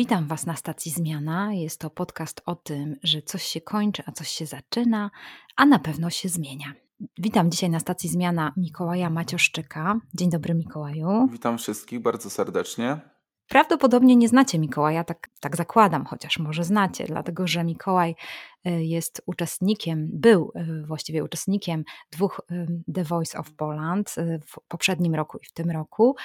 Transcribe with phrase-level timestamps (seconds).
[0.00, 1.54] Witam Was na stacji Zmiana.
[1.54, 5.10] Jest to podcast o tym, że coś się kończy, a coś się zaczyna,
[5.56, 6.72] a na pewno się zmienia.
[7.18, 10.00] Witam dzisiaj na stacji Zmiana Mikołaja Macioszczyka.
[10.14, 11.28] Dzień dobry, Mikołaju.
[11.32, 13.00] Witam wszystkich bardzo serdecznie.
[13.50, 18.14] Prawdopodobnie nie znacie Mikołaja, tak, tak zakładam, chociaż może znacie, dlatego że Mikołaj
[18.66, 24.14] y, jest uczestnikiem, był y, właściwie uczestnikiem dwóch y, The Voice of Poland
[24.46, 26.16] w poprzednim roku i w tym roku.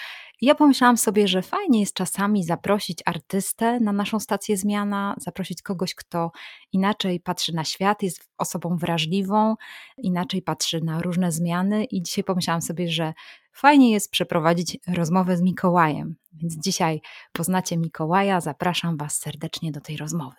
[0.42, 5.96] Ja pomyślałam sobie, że fajnie jest czasami zaprosić artystę na naszą stację Zmiana, zaprosić kogoś,
[5.96, 6.32] kto
[6.72, 9.56] inaczej patrzy na świat, jest osobą wrażliwą,
[9.98, 11.84] inaczej patrzy na różne zmiany.
[11.84, 13.14] I dzisiaj pomyślałam sobie, że
[13.56, 16.16] fajnie jest przeprowadzić rozmowę z Mikołajem.
[16.34, 17.02] Więc dzisiaj
[17.34, 18.42] poznacie Mikołaja.
[18.42, 20.36] Zapraszam Was serdecznie do tej rozmowy.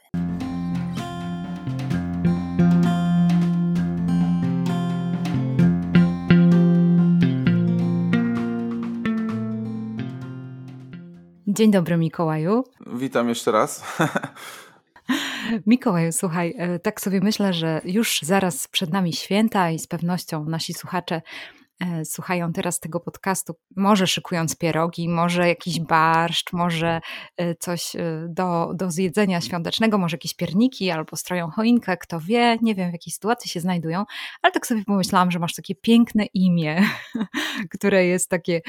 [11.46, 12.64] Dzień dobry, Mikołaju.
[12.86, 13.84] Witam jeszcze raz.
[15.66, 20.44] Mikołaju, słuchaj, e, tak sobie myślę, że już zaraz przed nami święta i z pewnością
[20.44, 21.22] nasi słuchacze
[22.04, 27.00] słuchają teraz tego podcastu, może szykując pierogi, może jakiś barszcz, może
[27.36, 32.58] e, coś e, do, do zjedzenia świątecznego, może jakieś pierniki albo stroją choinkę, kto wie,
[32.62, 34.04] nie wiem w jakiej sytuacji się znajdują,
[34.42, 36.82] ale tak sobie pomyślałam, że masz takie piękne imię,
[37.74, 38.60] które jest takie,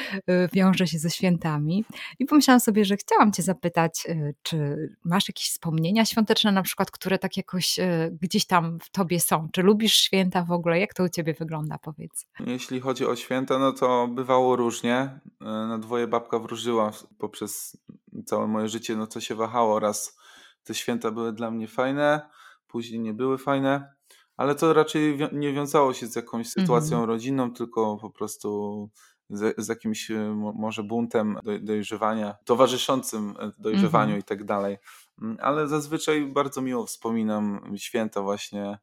[0.54, 1.86] wiąże się ze świętami.
[2.20, 4.08] I pomyślałam sobie, że chciałam cię zapytać,
[4.44, 7.80] czy masz jakieś wspomnienia świąteczne na przykład, które tak jakoś
[8.22, 11.78] gdzieś tam w tobie są, czy lubisz święta w ogóle, jak to u ciebie wygląda,
[11.78, 12.26] powiedz.
[12.40, 15.20] Jeśli chodzi chodzi o święta, no to bywało różnie.
[15.42, 17.78] E, na dwoje babka wróżyła poprzez
[18.26, 19.80] całe moje życie, no co się wahało.
[19.80, 20.18] Raz
[20.64, 22.30] te święta były dla mnie fajne,
[22.68, 23.94] później nie były fajne,
[24.38, 27.10] ale to raczej nie wiązało się z jakąś sytuacją mhm.
[27.10, 28.90] rodzinną, tylko po prostu
[29.30, 34.20] z, z, jakimś e, może buntem dojrzewania, towarzyszącym e, dojrzewaniu mhm.
[34.20, 34.78] i tak dalej.
[35.22, 38.78] Mm, ale zazwyczaj bardzo miło wspominam święta właśnie.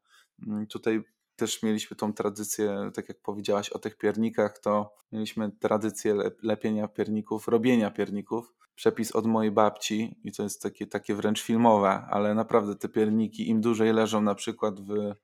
[0.46, 1.04] Mm, tutaj
[1.36, 7.48] też mieliśmy tą tradycję, tak jak powiedziałaś o tych piernikach, to mieliśmy tradycję lepienia pierników,
[7.48, 8.54] robienia pierników.
[8.74, 13.48] Przepis od mojej babci i to jest takie, takie wręcz filmowe, ale naprawdę te pierniki
[13.48, 15.14] im dłużej leżą na przykład w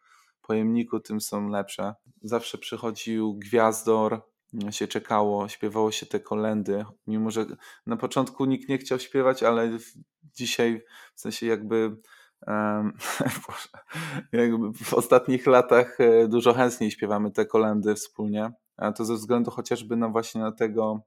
[0.43, 1.95] pojemniku, tym są lepsze.
[2.23, 4.23] Zawsze przychodził gwiazdor,
[4.71, 7.47] się czekało, śpiewało się te kolendy, mimo że
[7.87, 9.79] na początku nikt nie chciał śpiewać, ale
[10.35, 10.83] dzisiaj
[11.15, 11.97] w sensie jakby
[14.85, 19.97] w ostatnich latach e, dużo chętniej śpiewamy te kolendy wspólnie, a to ze względu chociażby
[19.97, 21.01] na właśnie na tego,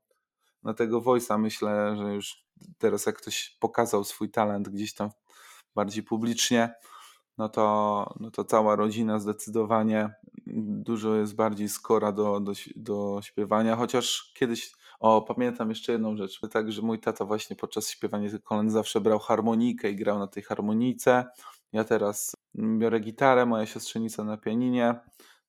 [0.63, 1.39] na tego voice'a.
[1.39, 2.45] Myślę, że już
[2.77, 5.09] teraz jak ktoś pokazał swój talent gdzieś tam
[5.75, 6.73] bardziej publicznie,
[7.38, 10.09] no to, no to cała rodzina zdecydowanie
[10.65, 14.71] dużo jest bardziej skora do, do, do śpiewania, chociaż kiedyś
[15.03, 16.39] o, pamiętam jeszcze jedną rzecz.
[16.51, 20.27] Tak, że mój tata właśnie podczas śpiewania tych kolęd zawsze brał harmonikę i grał na
[20.27, 21.25] tej harmonice.
[21.73, 24.99] Ja teraz biorę gitarę, moja siostrzenica na pianinie.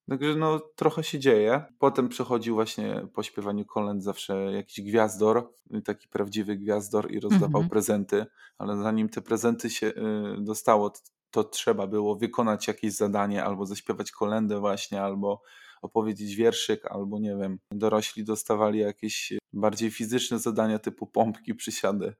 [0.09, 1.63] Także no trochę się dzieje.
[1.79, 5.53] Potem przychodził właśnie po śpiewaniu kolęd zawsze jakiś gwiazdor,
[5.85, 7.71] taki prawdziwy gwiazdor i rozdawał mm -hmm.
[7.71, 8.25] prezenty,
[8.57, 9.93] ale zanim te prezenty się y,
[10.39, 10.93] dostało,
[11.31, 15.41] to trzeba było wykonać jakieś zadanie albo zaśpiewać kolendę właśnie, albo
[15.85, 22.15] opowiedzieć wierszyk, albo nie wiem, dorośli dostawali jakieś bardziej fizyczne zadania typu pompki, przysiady.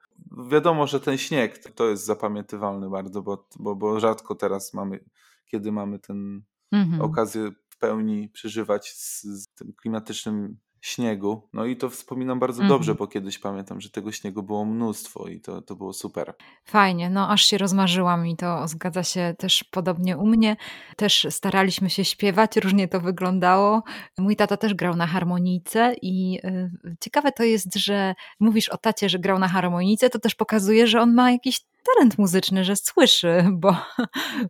[0.52, 5.00] Wiadomo, że ten śnieg to jest zapamiętywalny bardzo, bo, bo, bo rzadko teraz mamy,
[5.46, 7.02] kiedy mamy ten mhm.
[7.02, 11.42] okazję w pełni przeżywać z, z tym klimatycznym śniegu.
[11.54, 12.70] No i to wspominam bardzo mhm.
[12.80, 16.34] dobrze, bo kiedyś pamiętam, że tego śniegu było mnóstwo i to, to było super.
[16.66, 20.56] Fajnie, no aż się rozmarzyłam i to zgadza się też podobnie u mnie.
[20.96, 23.84] Też staraliśmy się śpiewać, różnie to wyglądało.
[24.18, 26.40] Mój tata też grał na harmonijce i
[26.86, 30.88] y, ciekawe to jest, że mówisz o tacie, że grał na harmonijce, to też pokazuje,
[30.88, 31.62] że on ma jakiś
[31.94, 33.76] talent muzyczny, że słyszy, bo,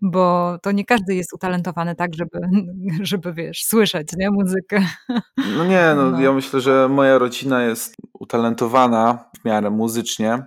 [0.01, 2.39] bo to nie każdy jest utalentowany tak, żeby,
[3.11, 4.85] żeby wiesz, słyszeć nie, muzykę.
[5.57, 10.45] No nie, no, no, ja myślę, że moja rodzina jest utalentowana w miarę muzycznie.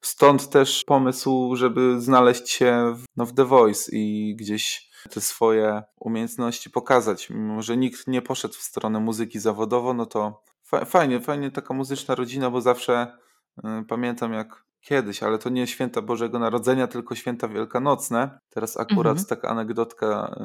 [0.00, 5.82] Stąd też pomysł, żeby znaleźć się w, no, w The Voice i gdzieś te swoje
[5.96, 7.30] umiejętności pokazać.
[7.30, 10.42] Mimo, że nikt nie poszedł w stronę muzyki zawodowo, no to
[10.86, 13.16] fajnie, fajnie taka muzyczna rodzina, bo zawsze
[13.58, 18.38] y, pamiętam jak kiedyś, ale to nie święta Bożego Narodzenia, tylko święta wielkanocne.
[18.50, 19.26] Teraz akurat mhm.
[19.26, 20.36] taka anegdotka,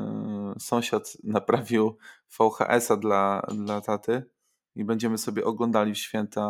[0.55, 1.97] y, sąsiad naprawił
[2.39, 4.23] VHS-a dla, dla taty
[4.75, 6.41] i będziemy sobie oglądali w święta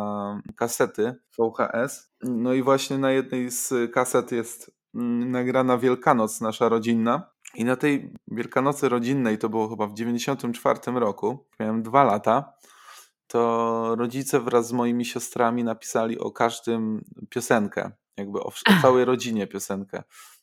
[0.56, 2.12] kasety VHS.
[2.22, 7.30] No i właśnie na jednej z kaset jest mm, nagrana Wielkanoc nasza rodzinna.
[7.54, 12.52] I na tej Wielkanocy rodzinnej, to było chyba w 94 roku, miałem dwa lata,
[13.26, 17.90] to rodzice wraz z moimi siostrami napisali o każdym piosenkę.
[18.16, 20.02] jakby o, o całej rodzinie piosenkę.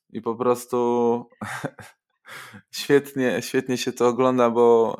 [0.09, 1.29] I po prostu
[2.71, 4.97] świetnie, świetnie się to ogląda, bo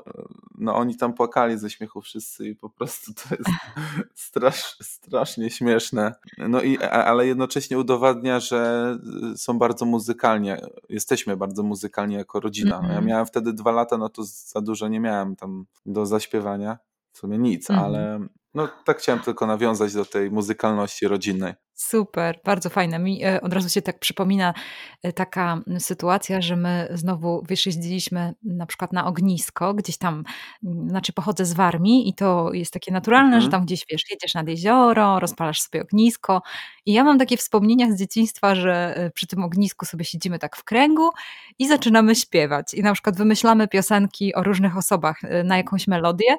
[0.57, 3.49] no, oni tam płakali ze śmiechu wszyscy i po prostu to jest
[4.27, 6.13] strasz, strasznie śmieszne.
[6.37, 8.97] No i, ale jednocześnie udowadnia, że
[9.35, 12.75] są bardzo muzykalnie, jesteśmy bardzo muzykalni jako rodzina.
[12.75, 13.05] Ja mhm.
[13.05, 16.77] miałem wtedy dwa lata, no to za dużo nie miałem tam do zaśpiewania,
[17.13, 17.79] w sumie nic, mm.
[17.79, 18.19] ale
[18.53, 21.53] no tak chciałem tylko nawiązać do tej muzykalności rodzinnej.
[21.75, 22.99] Super, bardzo fajne.
[22.99, 24.53] Mi e, od razu się tak przypomina
[25.03, 30.23] e, taka sytuacja, że my znowu wyjeździliśmy na przykład na ognisko, gdzieś tam,
[30.87, 33.41] znaczy pochodzę z Warmii i to jest takie naturalne, mhm.
[33.41, 36.41] że tam gdzieś, wiesz, jedziesz nad jezioro, rozpalasz sobie ognisko
[36.85, 40.55] i ja mam takie wspomnienia z dzieciństwa, że e, przy tym ognisku sobie siedzimy tak
[40.55, 41.09] w kręgu
[41.59, 46.37] i zaczynamy śpiewać i na przykład wymyślamy piosenki o różnych osobach na jakąś melodię,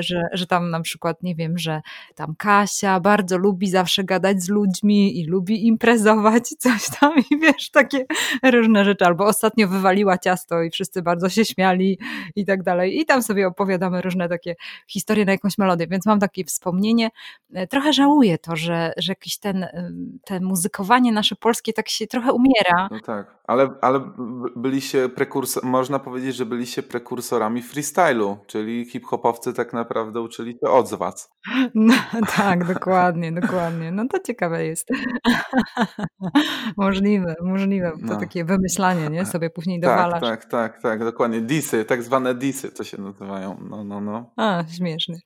[0.00, 1.82] że, że tam na przykład, nie wiem, że
[2.14, 7.70] tam Kasia bardzo lubi zawsze gadać z ludźmi i lubi imprezować, coś tam i wiesz,
[7.70, 8.04] takie
[8.42, 9.04] różne rzeczy.
[9.04, 11.98] Albo ostatnio wywaliła ciasto i wszyscy bardzo się śmiali
[12.36, 13.00] i tak dalej.
[13.00, 14.54] I tam sobie opowiadamy różne takie
[14.88, 17.10] historie na jakąś melodię, więc mam takie wspomnienie.
[17.54, 19.66] E, trochę żałuję to, że, że jakiś ten,
[20.24, 22.88] ten muzykowanie nasze polskie tak się trochę umiera.
[22.90, 24.00] No tak, ale, ale
[24.56, 30.94] byliście prekursor, można powiedzieć, że byliście prekursorami freestylu, czyli hip-hopowcy tak naprawdę uczyli się od
[30.94, 31.30] was.
[31.74, 31.94] No,
[32.36, 33.92] tak, dokładnie, dokładnie.
[33.92, 34.88] No to ciekawe jest.
[36.76, 37.90] możliwe, możliwe.
[37.90, 38.20] To no.
[38.20, 39.26] takie wymyślanie, nie?
[39.26, 40.20] Sobie później tak, dowalasz.
[40.20, 41.40] Tak, tak, tak, tak, dokładnie.
[41.40, 43.58] Disy, tak zwane disy to się nazywają.
[43.70, 44.32] No, no, no.
[44.36, 45.16] A, śmiesznie.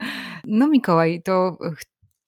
[0.44, 1.58] No Mikołaj, to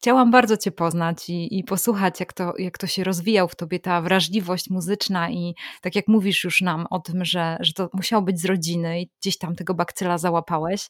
[0.03, 3.81] Chciałam bardzo Cię poznać i, i, posłuchać, jak to, jak to się rozwijał w Tobie,
[3.81, 8.23] ta wrażliwość muzyczna i tak jak mówisz już nam o tym, że, że to musiało
[8.23, 10.89] być z rodziny i gdzieś tam tego bakcyla załapałeś.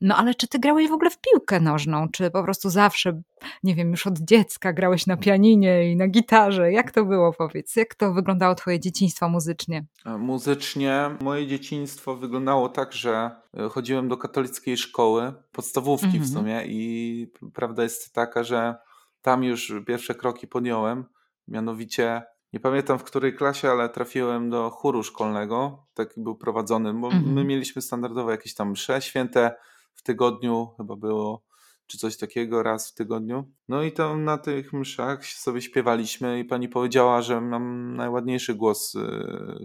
[0.00, 2.08] No ale czy ty grałeś w ogóle w piłkę nożną?
[2.08, 3.22] Czy po prostu zawsze,
[3.62, 6.72] nie wiem, już od dziecka grałeś na pianinie i na gitarze?
[6.72, 7.76] Jak to było, powiedz?
[7.76, 9.86] Jak to wyglądało twoje dzieciństwo muzycznie?
[10.18, 16.32] Muzycznie moje dzieciństwo wyglądało tak, że e, chodziłem do katolickiej szkoły, podstawówki w mhm.
[16.32, 18.74] sumie i prawda jest taka, że
[19.22, 21.04] tam już pierwsze kroki podjąłem,
[21.48, 22.22] mianowicie
[22.52, 27.16] nie pamiętam w której klasie, ale trafiłem do chóru szkolnego, taki był prowadzony, bo my
[27.16, 27.46] mhm.
[27.46, 29.54] mieliśmy standardowo jakieś tam msze święte,
[29.96, 31.42] w tygodniu, chyba było,
[31.86, 33.44] czy coś takiego, raz w tygodniu.
[33.68, 38.94] No i tam na tych mszach sobie śpiewaliśmy i pani powiedziała, że mam najładniejszy głos
[38.94, 39.00] y,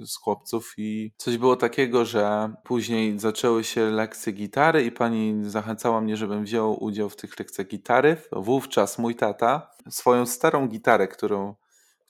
[0.06, 6.02] z chłopców i coś było takiego, że później zaczęły się lekcje gitary i pani zachęcała
[6.02, 8.18] mnie, żebym wziął udział w tych lekcjach gitary.
[8.32, 11.56] Wówczas mój tata swoją starą gitarę, którą,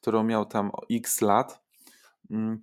[0.02, 1.62] którą miał tam x lat,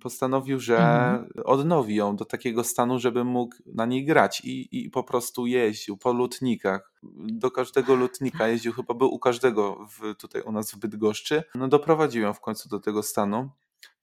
[0.01, 1.29] postanowił, że mhm.
[1.45, 5.97] odnowi ją do takiego stanu, żeby mógł na niej grać i, i po prostu jeździł
[5.97, 6.93] po lutnikach.
[7.23, 11.43] Do każdego lutnika jeździł, chyba był u każdego w, tutaj u nas w Bydgoszczy.
[11.55, 13.49] No doprowadził ją w końcu do tego stanu.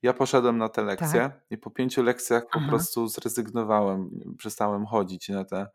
[0.02, 1.40] Ja poszedłem na te lekcje tak.
[1.50, 2.68] i po pięciu lekcjach po Aha.
[2.68, 5.66] prostu zrezygnowałem, przestałem chodzić na te,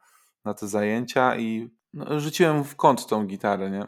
[0.45, 3.87] na te zajęcia i no, rzuciłem w kąt tą gitarę, nie?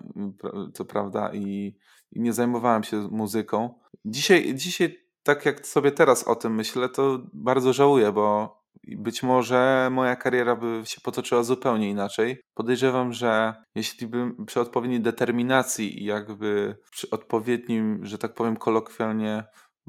[0.73, 1.75] co prawda, i,
[2.11, 3.79] i nie zajmowałem się muzyką.
[4.05, 9.89] Dzisiaj, dzisiaj tak jak sobie teraz o tym myślę, to bardzo żałuję, bo być może
[9.91, 12.41] moja kariera by się potoczyła zupełnie inaczej.
[12.53, 19.43] Podejrzewam, że jeśli bym przy odpowiedniej determinacji i jakby przy odpowiednim, że tak powiem kolokwialnie,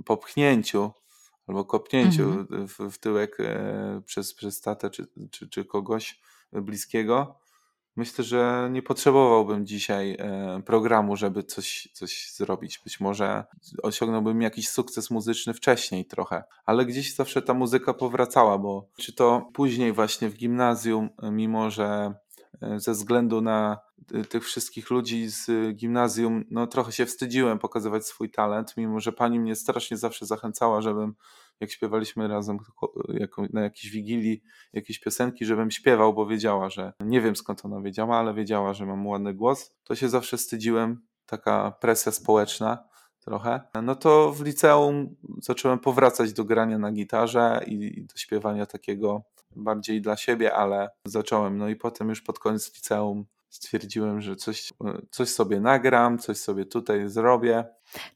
[0.04, 0.92] popchnięciu
[1.46, 2.68] albo kopnięciu mhm.
[2.68, 6.20] w, w, tyłek e, przez, przez tatę czy, czy, czy kogoś
[6.52, 7.38] bliskiego,
[7.96, 12.80] Myślę, że nie potrzebowałbym dzisiaj e, programu, żeby coś, coś zrobić.
[12.84, 13.44] Być może
[13.82, 19.50] osiągnąłbym jakiś sukces muzyczny wcześniej trochę, ale gdzieś zawsze ta muzyka powracała, bo czy to
[19.52, 22.14] później właśnie w gimnazjum, mimo że
[22.62, 23.78] e, ze względu na
[24.14, 29.12] e, tych wszystkich ludzi z gimnazjum, no trochę się wstydziłem pokazywać swój talent, mimo że
[29.12, 31.14] pani mnie strasznie zawsze zachęcała, żebym
[31.60, 32.58] jak śpiewaliśmy razem
[33.52, 34.42] na jakiejś wigilii
[34.72, 38.86] jakieś piosenki, żebym śpiewał, bo wiedziała, że nie wiem skąd ona wiedziała, ale wiedziała, że
[38.86, 42.88] mam ładny głos, to się zawsze wstydziłem, taka presja społeczna
[43.20, 43.60] trochę.
[43.82, 49.22] No to w liceum zacząłem powracać do grania na gitarze i do śpiewania takiego
[49.56, 51.58] bardziej dla siebie, ale zacząłem.
[51.58, 54.72] No i potem już pod koniec liceum stwierdziłem, że coś,
[55.10, 57.64] coś sobie nagram, coś sobie tutaj zrobię.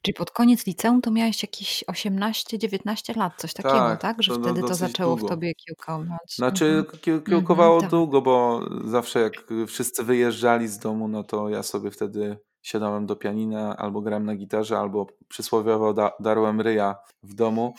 [0.01, 4.01] Czyli pod koniec liceum to miałeś jakieś 18-19 lat, coś takiego, tak?
[4.01, 4.23] tak?
[4.23, 5.27] Że to, wtedy to zaczęło długo.
[5.27, 6.35] w tobie kiełkować.
[6.35, 7.23] Znaczy mhm.
[7.23, 9.33] kiełkowało mhm, długo, bo zawsze jak
[9.67, 14.35] wszyscy wyjeżdżali z domu, no to ja sobie wtedy siadałem do pianina, albo grałem na
[14.35, 17.73] gitarze, albo przysłowiowo da darłem ryja w domu.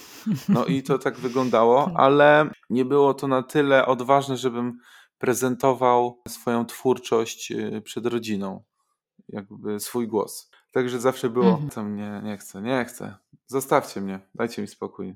[0.48, 4.78] No i to tak wyglądało, ale nie było to na tyle odważne, żebym
[5.20, 8.62] prezentował swoją twórczość y, przed rodziną,
[9.28, 10.50] jakby swój głos.
[10.72, 11.70] Także zawsze było, Mhm.
[11.70, 13.14] to mnie nie chcę, nie chcę.
[13.46, 15.14] Zostawcie mnie, dajcie mi spokój.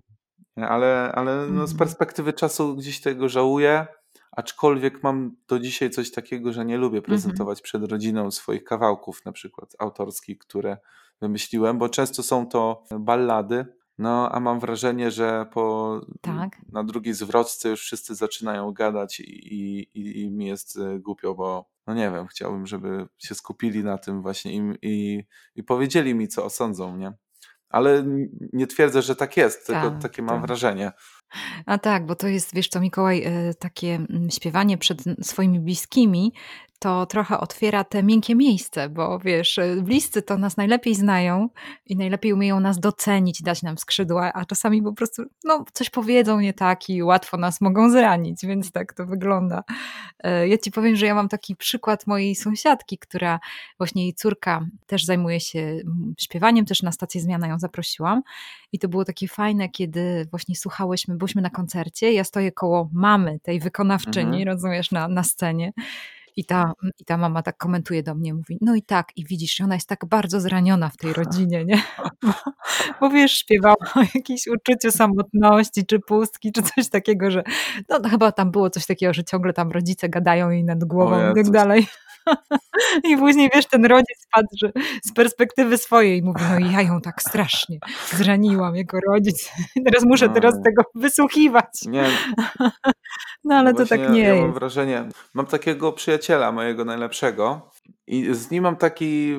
[0.57, 1.79] Ale, ale no z Mhm.
[1.79, 3.87] perspektywy czasu gdzieś tego żałuję,
[4.33, 7.05] aczkolwiek mam do dzisiaj coś takiego, że nie lubię Mhm.
[7.05, 10.77] prezentować przed rodziną swoich kawałków, na przykład autorskich, które
[11.21, 13.67] wymyśliłem, bo często są to ballady,
[13.99, 16.57] no a mam wrażenie, że po Tak.
[16.73, 21.71] na drugiej zwrotce już wszyscy zaczynają gadać i, i, i mi jest e, głupio, bo
[21.87, 25.25] no nie wiem, chciałbym, żeby się skupili na tym właśnie i, i,
[25.55, 27.13] i powiedzieli mi, co osądzą, nie?
[27.69, 28.05] Ale
[28.53, 30.47] nie twierdzę, że tak jest, tylko Tak, takie mam tak.
[30.47, 30.93] wrażenie.
[31.67, 36.33] A tak, bo to jest, wiesz co, Mikołaj, e, takie mm, śpiewanie przed swoimi bliskimi
[36.79, 41.49] to trochę otwiera te miękkie miejsce, bo wiesz, e, bliscy to nas najlepiej znają
[41.87, 46.41] i najlepiej umieją nas docenić, dać nam skrzydła, a czasami po prostu no, coś powiedzą
[46.41, 49.63] nie tak i łatwo nas mogą zranić, więc tak to wygląda.
[50.25, 53.41] E, Ja ci powiem, że ja mam taki przykład mojej sąsiadki, która
[53.79, 55.77] właśnie jej córka też zajmuje się
[56.21, 58.23] śpiewaniem, też na stację zmiana ją zaprosiłam.
[58.73, 62.13] I to było takie fajne, kiedy właśnie słuchałyśmy, byliśmy na koncercie.
[62.13, 64.49] Ja stoję koło mamy, tej wykonawczyni, Mhm.
[64.49, 65.73] rozumiesz, na, na scenie.
[66.37, 69.61] I ta, I ta mama tak komentuje do mnie, mówi, no i tak, i widzisz,
[69.61, 71.83] ona jest tak bardzo zraniona w tej rodzinie, nie?
[72.23, 72.33] Bo,
[73.01, 77.43] bo wiesz, śpiewała o jakimś uczuciu samotności, czy pustki, czy coś takiego, że
[77.89, 81.35] no chyba tam było coś takiego, że ciągle tam rodzice gadają jej nad głową i
[81.35, 81.87] tak dalej.
[83.09, 84.73] I później, wiesz, ten rodzic patrzy
[85.05, 87.79] z perspektywy swojej i mówi, no i ja ją tak strasznie
[88.11, 89.53] zraniłam jako rodzic.
[89.87, 91.83] Teraz muszę No teraz tego wysłuchiwać.
[91.87, 92.05] Nie,
[93.45, 94.55] No ale no to tak nie ja mam jest.
[94.59, 97.71] wrażenie, mam takiego przyjaciela mojego najlepszego
[98.07, 99.37] i z nim mam taki,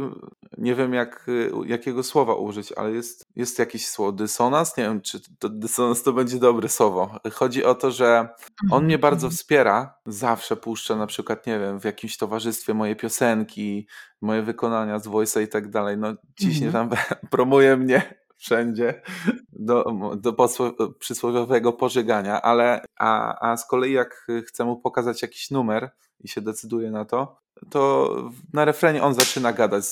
[0.58, 5.02] nie wiem jak, y, jakiego słowa użyć, ale jest, jest jakieś słowo, dysonans, nie wiem
[5.02, 7.20] czy to dysonans to będzie dobre słowo.
[7.34, 8.30] Chodzi o to, że
[8.72, 9.32] on mnie bardzo Mhm.
[9.38, 13.88] wspiera, zawsze puszcza na przykład, nie wiem, w jakimś towarzystwie moje piosenki,
[14.22, 16.90] moje wykonania z Voice'a i tak dalej, no ciśnie Mhm.
[16.90, 16.98] tam,
[17.30, 19.02] promuje mnie wszędzie
[19.56, 19.86] do,
[20.16, 20.36] do
[21.00, 25.92] przysłowiowego pożegania, ale a, a z kolei jak chcę mu pokazać jakiś numer
[26.24, 27.38] i się decyduje na to,
[27.70, 28.10] to
[28.54, 29.86] na refrenie on zaczyna gadać,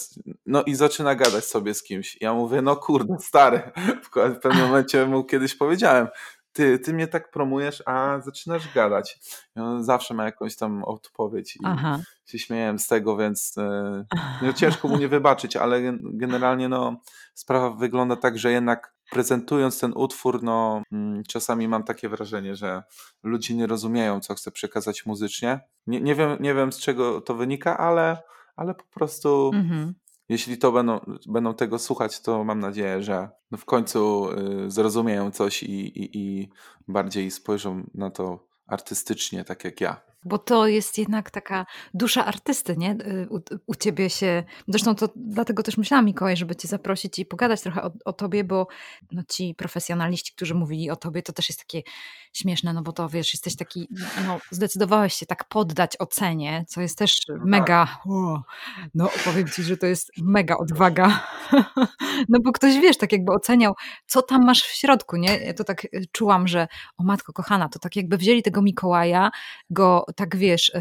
[0.45, 2.17] no i zaczyna gadać sobie z kimś.
[2.21, 3.71] Ja mówię, no kurde, stary,
[4.13, 6.07] w pewnym momencie mu kiedyś powiedziałem,
[6.53, 9.19] ty, ty mnie tak promujesz, a zaczynasz gadać.
[9.55, 11.99] I on zawsze ma jakąś tam odpowiedź i Aha.
[12.25, 14.05] się śmiałem z tego, więc e,
[14.41, 17.01] no, ciężko mu nie wybaczyć, ale gen- generalnie no,
[17.33, 22.83] sprawa wygląda tak, że jednak prezentując ten utwór, no mm, czasami mam takie wrażenie, że
[23.23, 25.59] ludzie nie rozumieją, co chcę przekazać muzycznie.
[25.87, 28.23] Nie, nie, wiem, nie wiem, z czego to wynika, ale,
[28.55, 29.93] ale po prostu Mhm.
[30.29, 34.29] jeśli to będą, będą tego słuchać, to mam nadzieję, że no w końcu
[34.65, 36.49] y, zrozumieją coś i, i, i
[36.87, 40.12] bardziej spojrzą na to artystycznie, tak jak ja.
[40.25, 42.91] Bo to jest jednak taka dusza artysty, nie?
[42.91, 44.43] Y, U, u ciebie się.
[44.67, 48.43] Zresztą to dlatego też myślałam, Mikołaj, żeby cię zaprosić i pogadać trochę o, o tobie,
[48.43, 48.67] bo
[49.11, 51.81] no, ci profesjonaliści, którzy mówili o tobie, to też jest takie
[52.33, 53.87] śmieszne, no bo to wiesz, jesteś taki,
[54.25, 57.45] no, zdecydowałeś się tak poddać ocenie, co jest też No tak.
[57.45, 57.97] mega.
[58.05, 58.41] O,
[58.95, 61.19] no, powiem ci, że to jest mega odwaga.
[62.29, 63.73] No bo ktoś wiesz, tak jakby oceniał,
[64.07, 65.37] co tam masz w środku, nie?
[65.37, 69.31] Ja to tak y, czułam, że o matko kochana, to tak jakby wzięli tego Mikołaja,
[69.69, 70.71] go tak wiesz,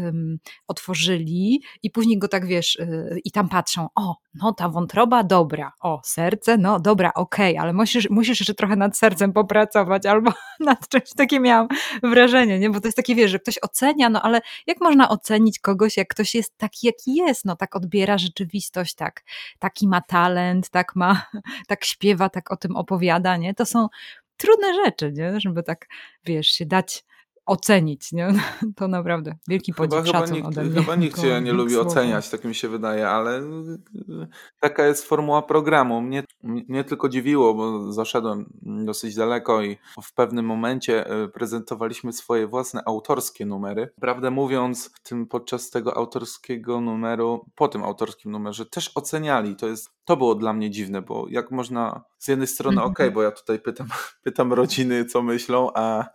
[0.67, 5.71] otworzyli i później go tak wiesz, y, i tam patrzą, o, no ta wątroba dobra,
[5.81, 10.87] o, serce, no dobra, okej, ale musisz, musisz jeszcze trochę nad sercem popracować, albo nad
[10.87, 11.67] czymś, takie miałam
[12.03, 12.69] wrażenie, nie?
[12.69, 16.07] Bo to jest takie, wiesz, że ktoś ocenia, no ale jak można ocenić kogoś, jak
[16.07, 19.23] ktoś jest taki, jaki jest, no tak odbiera rzeczywistość, tak,
[19.59, 21.25] taki ma talent, tak ma,
[21.67, 23.53] tak śpiewa, tak o tym opowiada, nie?
[23.53, 23.87] To są
[24.37, 25.39] trudne rzeczy, nie?
[25.39, 25.87] Żeby tak,
[26.25, 27.03] wiesz, się dać
[27.45, 28.27] ocenić, nie?
[28.75, 30.81] To naprawdę wielki podziw, chyba, szacun nikt, ode mnie.
[30.81, 31.89] chyba nikt cię nie lubi Słowo.
[31.89, 33.47] oceniać, tak mi się wydaje, ale y,
[34.59, 36.01] taka jest formuła programu.
[36.01, 38.45] Mnie, mnie tylko dziwiło, bo zaszedłem
[38.85, 43.89] dosyć daleko i w pewnym momencie y, prezentowaliśmy swoje własne autorskie numery.
[44.01, 49.55] Prawdę mówiąc, w tym podczas tego autorskiego numeru, po tym autorskim numerze też oceniali.
[49.55, 52.91] To jest, to było dla mnie dziwne, bo jak można z jednej strony, Mhm.
[52.91, 53.87] okej, bo ja tutaj pytam,
[54.23, 56.05] pytam rodziny, co myślą, a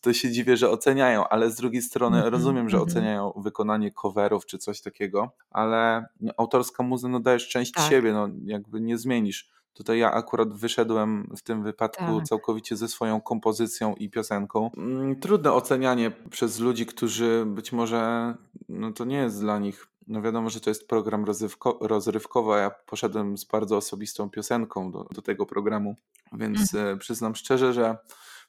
[0.00, 2.90] to się dziwię, że oceniają, ale z drugiej strony Mhm, rozumiem, że mhm.
[2.90, 7.90] oceniają wykonanie coverów czy coś takiego, ale autorska muza, no dajesz część Tak.
[7.90, 9.54] siebie, no jakby nie zmienisz.
[9.72, 12.24] Tutaj ja akurat wyszedłem w tym wypadku Tak.
[12.28, 14.70] całkowicie ze swoją kompozycją i piosenką.
[14.76, 18.34] Mm, Trudne ocenianie przez ludzi, którzy być może,
[18.68, 22.58] no to nie jest dla nich, no wiadomo, że to jest program rozrywko, rozrywkowy, a
[22.58, 25.96] ja poszedłem z bardzo osobistą piosenką do, do tego programu,
[26.32, 26.94] więc Mhm.
[26.96, 27.96] e, przyznam szczerze, że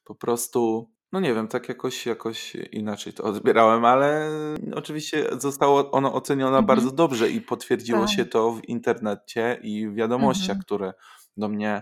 [0.03, 4.29] po prostu no nie wiem, tak jakoś, jakoś inaczej to odbierałem, ale
[4.75, 6.65] oczywiście zostało ono ocenione Mhm.
[6.65, 8.09] bardzo dobrze i potwierdziło Tak.
[8.09, 10.63] się to w internecie i w wiadomościach, Mhm.
[10.63, 10.93] które
[11.37, 11.81] do mnie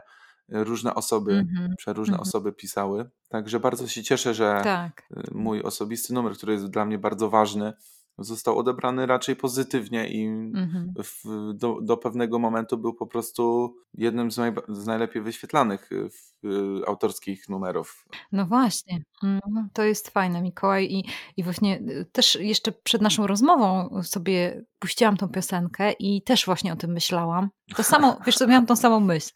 [0.50, 1.76] różne osoby, Mhm.
[1.78, 2.28] przeróżne Mhm.
[2.28, 3.10] osoby pisały.
[3.30, 5.04] Także bardzo się cieszę, że Tak.
[5.18, 7.74] y, mój osobisty numer, który jest dla mnie bardzo ważny,
[8.18, 10.94] został odebrany raczej pozytywnie i Mhm.
[11.04, 14.36] w, do, do pewnego momentu był po prostu jednym z,
[14.70, 18.06] z najlepiej wyświetlanych y, w, y, autorskich numerów.
[18.32, 20.86] No właśnie, mhm, to jest fajne, Mikołaj.
[20.92, 21.06] I,
[21.38, 26.74] I właśnie y, też jeszcze przed naszą rozmową sobie puściłam tą piosenkę i też właśnie
[26.74, 27.50] o tym myślałam.
[27.76, 29.32] To samo, wiesz co, miałam tą samą myśl.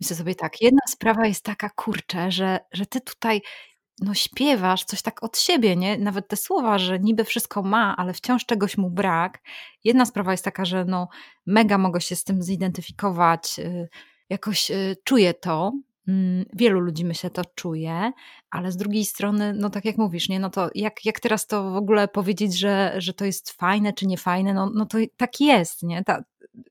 [0.00, 3.42] Myślę sobie tak, jedna sprawa jest taka, kurczę, że, że ty tutaj
[4.02, 5.98] no śpiewasz coś tak od siebie, nie?
[5.98, 9.42] Nawet te słowa, że niby wszystko ma, ale wciąż czegoś mu brak.
[9.84, 11.08] Jedna sprawa jest taka, że no
[11.46, 13.88] mega mogę się z tym zidentyfikować, y,
[14.28, 15.72] jakoś y, czuję to.
[16.08, 18.12] Mm, Wielu ludzi myślę to czuje,
[18.50, 21.70] ale z drugiej strony, no tak jak mówisz, nie, no to jak, jak teraz to
[21.70, 25.40] w ogóle powiedzieć, że, że to jest fajne czy nie fajne, no, no to tak
[25.40, 26.04] jest, nie?
[26.04, 26.22] Ta,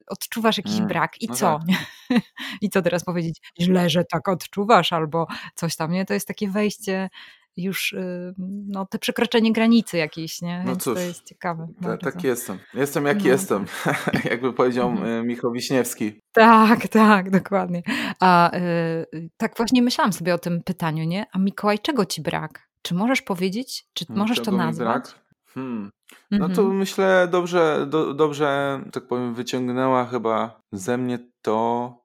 [0.08, 1.60] odczuwasz jakiś Mm, brak i no co?
[1.70, 1.78] tak.
[2.62, 3.42] I co teraz powiedzieć?
[3.62, 6.06] Źle, że tak odczuwasz, albo coś tam, nie?
[6.06, 7.10] To jest takie wejście
[7.58, 8.34] już, y,
[8.68, 10.60] no te przekroczenie granicy jakiejś, nie?
[10.60, 12.60] No Więc cóż, to jest ciekawe ta, tak jestem.
[12.74, 13.66] Jestem jaki No jestem.
[14.32, 15.08] Jakby powiedział Mhm.
[15.10, 16.22] y, Michał Wiśniewski.
[16.32, 17.84] Tak, tak, dokładnie.
[18.20, 21.26] A y, tak właśnie myślałam sobie o tym pytaniu, nie?
[21.32, 22.68] A Mikołaj, czego ci brak?
[22.82, 23.86] Czy możesz powiedzieć?
[23.94, 24.88] Czy Hmm, możesz to Czego mi nazwać?
[24.88, 25.20] brak?
[25.54, 25.92] Hmm.
[26.32, 26.78] No to Mhm.
[26.78, 31.98] myślę dobrze, do, dobrze, tak powiem, wyciągnęła chyba ze mnie to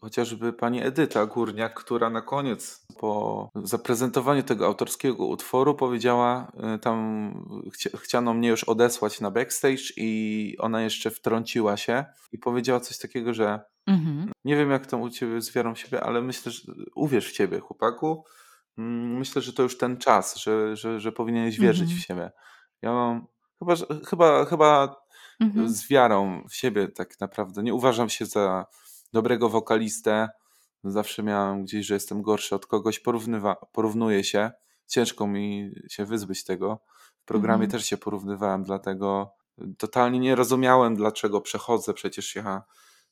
[0.00, 7.32] chociażby pani Edyta Górniak, która na koniec po zaprezentowaniu tego autorskiego utworu powiedziała, y, tam
[7.72, 12.98] chcia, chciano mnie już odesłać na backstage i ona jeszcze wtrąciła się i powiedziała coś
[12.98, 14.32] takiego, że Mhm.
[14.44, 16.62] nie wiem jak tam u ciebie z wiarą w siebie, ale myślę, że
[16.94, 18.24] uwierz w siebie, chłopaku.
[18.78, 22.00] Mm, Myślę, że to już ten czas, że, że, że powinieneś wierzyć w Mhm.
[22.00, 22.30] siebie.
[22.82, 23.26] Ja mam
[23.58, 24.96] chyba, że- chyba, chyba
[25.40, 25.68] Mhm.
[25.68, 27.62] z wiarą w siebie tak naprawdę.
[27.62, 28.66] Nie uważam się za
[29.12, 30.28] dobrego wokalistę.
[30.84, 33.00] Zawsze miałem gdzieś, że jestem gorszy od kogoś.
[33.00, 34.50] Porównywa, porównuję się.
[34.86, 36.78] Ciężko mi się wyzbyć tego.
[37.20, 37.70] W programie Mhm.
[37.70, 39.30] też się porównywałem, dlatego
[39.78, 41.94] totalnie nie rozumiałem, dlaczego przechodzę.
[41.94, 42.62] Przecież ja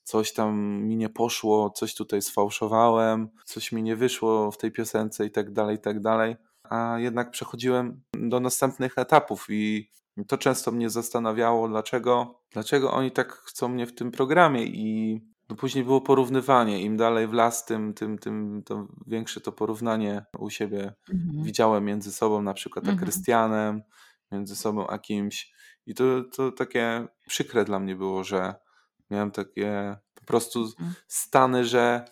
[0.03, 5.27] coś tam mi nie poszło, coś tutaj sfałszowałem, coś mi nie wyszło w tej piosence
[5.27, 6.37] i tak dalej, i tak dalej.
[6.63, 9.91] A jednak przechodziłem do następnych etapów i
[10.25, 15.57] to często mnie zastanawiało, dlaczego, dlaczego oni tak chcą mnie w tym programie i no
[15.57, 16.81] później było porównywanie.
[16.83, 21.45] Im dalej w las, tym, tym, tym to większe to porównanie u siebie Mhm.
[21.45, 22.99] widziałem między sobą, na przykład a Mhm.
[22.99, 23.83] Krystianem,
[24.33, 25.53] między sobą a kimś.
[25.87, 26.05] I to,
[26.37, 28.55] to takie przykre dla mnie było, że
[29.11, 30.95] miałem takie po prostu Mhm.
[31.09, 32.05] stany, że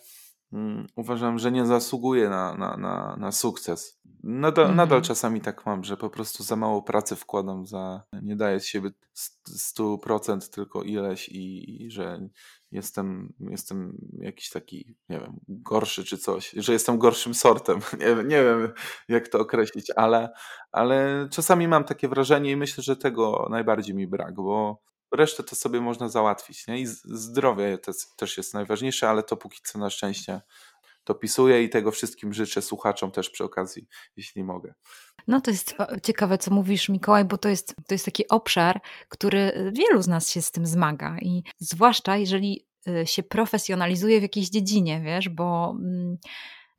[0.95, 3.99] uważam, że nie zasługuję na, na, na, na sukces.
[4.23, 4.77] Nadal, Mhm.
[4.77, 8.65] nadal czasami tak mam, że po prostu za mało pracy wkładam, za, nie daję z
[8.65, 12.29] siebie st- 100% tylko ileś i, i że
[12.71, 17.79] jestem, jestem jakiś taki, nie wiem, gorszy czy coś, że jestem gorszym sortem.
[17.99, 18.73] Nie, wiem- nie wiem,
[19.09, 20.29] jak to określić, ale,
[20.71, 24.81] ale czasami mam takie wrażenie i myślę, że tego najbardziej mi brak, bo
[25.15, 26.67] resztę to sobie można załatwić.
[26.67, 26.79] Nie?
[26.79, 27.77] I zdrowie
[28.17, 30.41] też, jest najważniejsze, ale to póki co na szczęście
[31.05, 34.73] dopisuję i tego wszystkim życzę słuchaczom też przy okazji, jeśli mogę.
[35.27, 39.71] No to jest ciekawe, co mówisz, Mikołaj, bo to jest, to jest taki obszar, który
[39.73, 44.49] wielu z nas się z tym zmaga i zwłaszcza jeżeli y, się profesjonalizuje w jakiejś
[44.49, 46.17] dziedzinie, wiesz, bo, mm,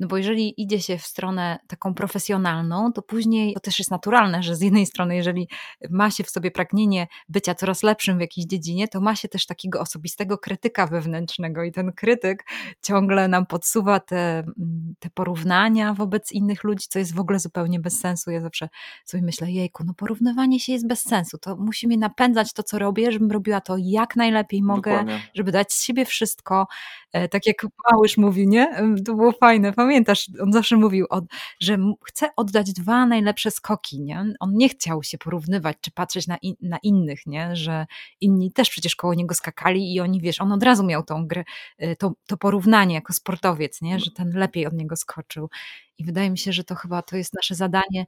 [0.00, 4.42] no bo jeżeli idzie się w stronę taką profesjonalną, to później to też jest naturalne,
[4.42, 5.48] że z jednej strony, jeżeli
[5.90, 9.46] ma się w sobie pragnienie bycia coraz lepszym w jakiejś dziedzinie, to ma się też
[9.46, 12.44] takiego osobistego krytyka wewnętrznego i ten krytyk
[12.82, 17.80] ciągle nam podsuwa te, mm, te porównania wobec innych ludzi, co jest w ogóle zupełnie
[17.80, 18.30] bez sensu.
[18.30, 18.68] Ja zawsze
[19.04, 21.38] sobie myślę, jejku, no porównywanie się jest bez sensu.
[21.38, 25.20] To musi mnie napędzać to, co robię, żebym robiła to jak najlepiej mogę, Dokładnie.
[25.34, 26.66] żeby dać z siebie wszystko.
[27.16, 28.68] E, Tak jak Małysz mówi, nie?
[28.70, 30.30] E, To było fajne, pamiętasz?
[30.42, 31.06] On zawsze mówił,
[31.60, 34.24] że chce oddać dwa najlepsze skoki, nie?
[34.40, 37.56] On nie chciał się porównywać, czy patrzeć na, in, na innych, nie?
[37.56, 37.86] Że
[38.20, 41.44] inni też przecież koło niego skakali i oni, wiesz, on od razu miał tą grę,
[41.82, 43.98] y, to, to porównanie jako sportowiec, nie?
[44.00, 45.50] że ten lepiej od niego skoczył.
[45.98, 48.06] I wydaje mi się, że to chyba to jest nasze zadanie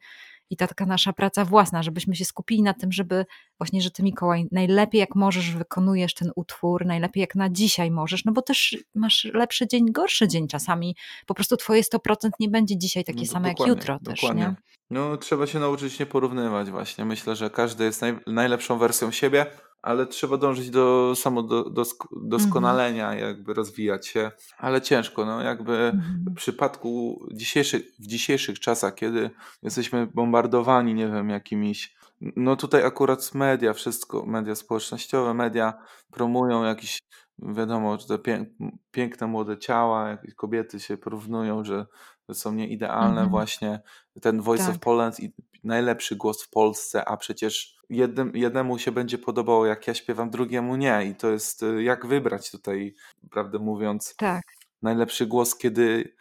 [0.51, 3.27] i ta taka nasza praca własna, żebyśmy się skupili na tym, żeby
[3.61, 8.25] właśnie, że ty Mikołaj najlepiej jak możesz wykonujesz ten utwór, najlepiej jak na dzisiaj możesz,
[8.25, 10.97] no bo też masz lepszy dzień, gorszy dzień czasami.
[11.27, 14.43] Po prostu twoje 100% nie będzie dzisiaj takie No, same jak dokładnie, jutro też, dokładnie.
[14.43, 14.55] nie?
[14.91, 17.05] No, trzeba się nauczyć nie porównywać właśnie.
[17.05, 19.47] Myślę, że każdy jest naj, najlepszą wersją siebie
[19.83, 23.29] ale trzeba dążyć do samodoskonalenia, mhm.
[23.29, 26.25] jakby rozwijać się, ale ciężko, no jakby mhm.
[26.31, 29.31] w przypadku dzisiejszych, w dzisiejszych czasach, kiedy
[29.63, 35.75] jesteśmy bombardowani, nie wiem, jakimiś no tutaj akurat media, wszystko, media społecznościowe, media
[36.11, 36.99] promują jakiś,
[37.39, 38.45] wiadomo, że te
[38.91, 41.87] piękne młode ciała, jakieś kobiety się porównują, że
[42.33, 43.31] są nieidealne mhm.
[43.31, 43.81] właśnie.
[44.23, 44.75] Ten Voice tak.
[44.75, 45.33] of Poland i
[45.65, 50.77] najlepszy głos w Polsce, a przecież jednym, jednemu się będzie podobało, jak ja śpiewam, drugiemu
[50.77, 51.07] nie.
[51.07, 52.95] I to jest y, jak wybrać tutaj,
[53.31, 54.45] prawdę mówiąc, tak.
[54.83, 56.15] najlepszy głos, kiedy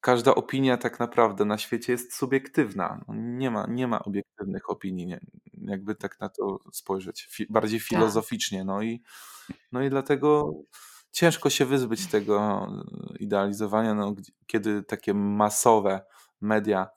[0.00, 3.04] każda opinia tak naprawdę na świecie jest subiektywna.
[3.08, 5.20] No nie, ma, nie ma obiektywnych opinii, nie,
[5.54, 7.88] jakby tak na to spojrzeć, Fi, bardziej tak.
[7.88, 8.64] filozoficznie.
[8.64, 9.02] No i,
[9.72, 10.52] no i dlatego
[11.12, 12.66] ciężko się wyzbyć tego
[13.18, 14.14] idealizowania, no,
[14.46, 16.00] kiedy takie masowe
[16.40, 16.88] media,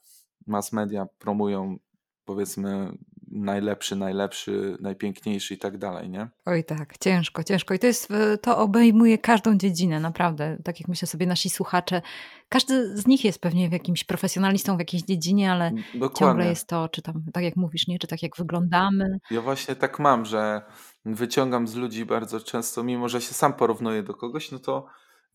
[0.47, 1.77] mass media promują
[2.25, 2.97] powiedzmy
[3.35, 6.29] najlepszy, najlepszy, najpiękniejszy i tak dalej, nie?
[6.45, 7.73] Oj tak, ciężko, ciężko.
[7.73, 8.09] I to jest,
[8.41, 10.57] to obejmuje każdą dziedzinę, naprawdę.
[10.63, 12.01] Tak jak myślę sobie nasi słuchacze,
[12.49, 16.19] każdy z nich jest pewnie jakimś profesjonalistą w jakiejś dziedzinie, ale Dokładnie.
[16.19, 17.99] ciągle jest to, czy tam, tak jak mówisz, nie?
[17.99, 19.19] Czy tak jak wyglądamy.
[19.31, 20.61] Ja właśnie tak mam, że
[21.05, 24.85] wyciągam z ludzi bardzo często, mimo że się sam porównuję do kogoś, no to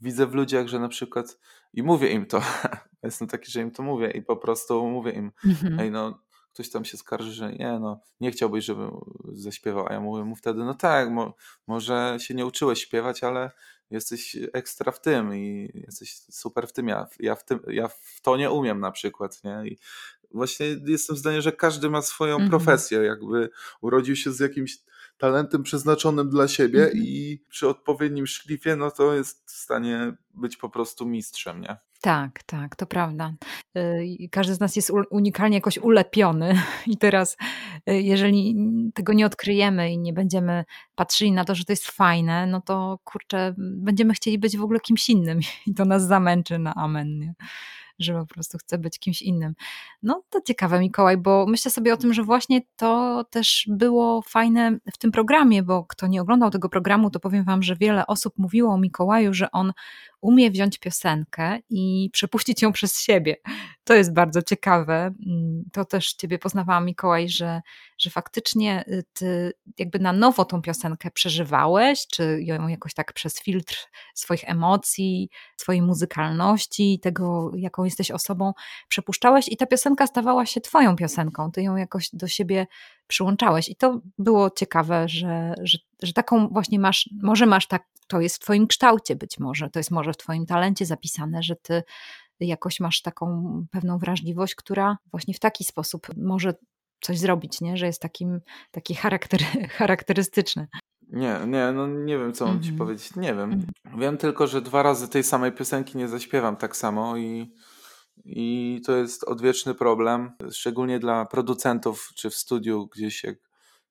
[0.00, 1.38] widzę w ludziach, że na przykład
[1.74, 2.42] i mówię im to,
[3.02, 5.80] jestem taki, że im to mówię i po prostu mówię im, mhm.
[5.80, 6.27] ej no
[6.59, 8.90] ktoś tam się skarży, że nie, no, nie chciałbyś, żebym
[9.33, 11.35] zaśpiewał, a ja mówię mu wtedy, no tak, mo,
[11.66, 13.51] może się nie uczyłeś śpiewać, ale
[13.90, 18.21] jesteś ekstra w tym i jesteś super w tym, ja, ja, w, tym, ja w
[18.23, 19.62] to nie umiem na przykład, nie?
[19.66, 19.79] I
[20.31, 22.51] właśnie jestem zdania, że każdy ma swoją mhm.
[22.51, 24.79] profesję, jakby urodził się z jakimś
[25.18, 27.05] talentem przeznaczonym dla siebie mhm.
[27.05, 31.77] i przy odpowiednim szlifie, no to jest w stanie być po prostu mistrzem, nie?
[32.00, 33.34] Tak, tak, to prawda.
[33.76, 36.54] Y, każdy z nas jest unikalnie jakoś ulepiony
[36.87, 37.37] i teraz
[37.90, 38.56] y, jeżeli
[38.94, 42.98] tego nie odkryjemy i nie będziemy patrzyli na to, że to jest fajne, no to
[43.04, 47.18] kurczę, będziemy chcieli być w ogóle kimś innym i to nas zamęczy na amen.
[47.18, 47.34] Nie?
[47.98, 49.54] Że po prostu chce być kimś innym.
[50.02, 54.78] No to ciekawe, Mikołaj, bo myślę sobie o tym, że właśnie to też było fajne
[54.92, 58.34] w tym programie, bo kto nie oglądał tego programu, to powiem Wam, że wiele osób
[58.38, 59.72] mówiło o Mikołaju, że on
[60.20, 63.37] umie wziąć piosenkę i przepuścić ją przez siebie.
[63.84, 65.14] To jest bardzo ciekawe.
[65.26, 67.61] Mm, to też Ciebie poznawałam, Mikołaj, że,
[67.98, 73.42] że faktycznie y, Ty jakby na nowo tą piosenkę przeżywałeś, czy ją jakoś tak przez
[73.42, 73.76] filtr
[74.14, 78.53] swoich emocji, swojej muzykalności, tego, jaką jesteś osobą,
[78.88, 81.53] przepuszczałeś i ta piosenka stawała się Twoją piosenką.
[81.53, 82.66] Ty ją jakoś do siebie
[83.07, 83.68] przyłączałeś.
[83.68, 88.37] I to było ciekawe, że, że, że taką właśnie masz, może masz tak, to jest
[88.37, 91.83] w Twoim kształcie być może, to jest może w Twoim talencie zapisane, że Ty
[92.40, 96.55] jakoś masz taką pewną wrażliwość, która właśnie w taki sposób może
[97.01, 97.77] coś zrobić, nie?
[97.77, 99.40] że jest takim, taki charakter,
[99.79, 100.66] charakterystyczny.
[101.09, 102.79] Nie, nie, no nie wiem, co mam ci mhm.
[102.79, 103.16] powiedzieć.
[103.16, 103.53] Nie wiem.
[103.53, 103.66] Mm
[103.98, 107.55] Wiem tylko, że dwa razy tej samej piosenki nie zaśpiewam tak samo i
[108.24, 113.37] i to jest odwieczny problem, szczególnie dla producentów czy w studiu gdzieś jak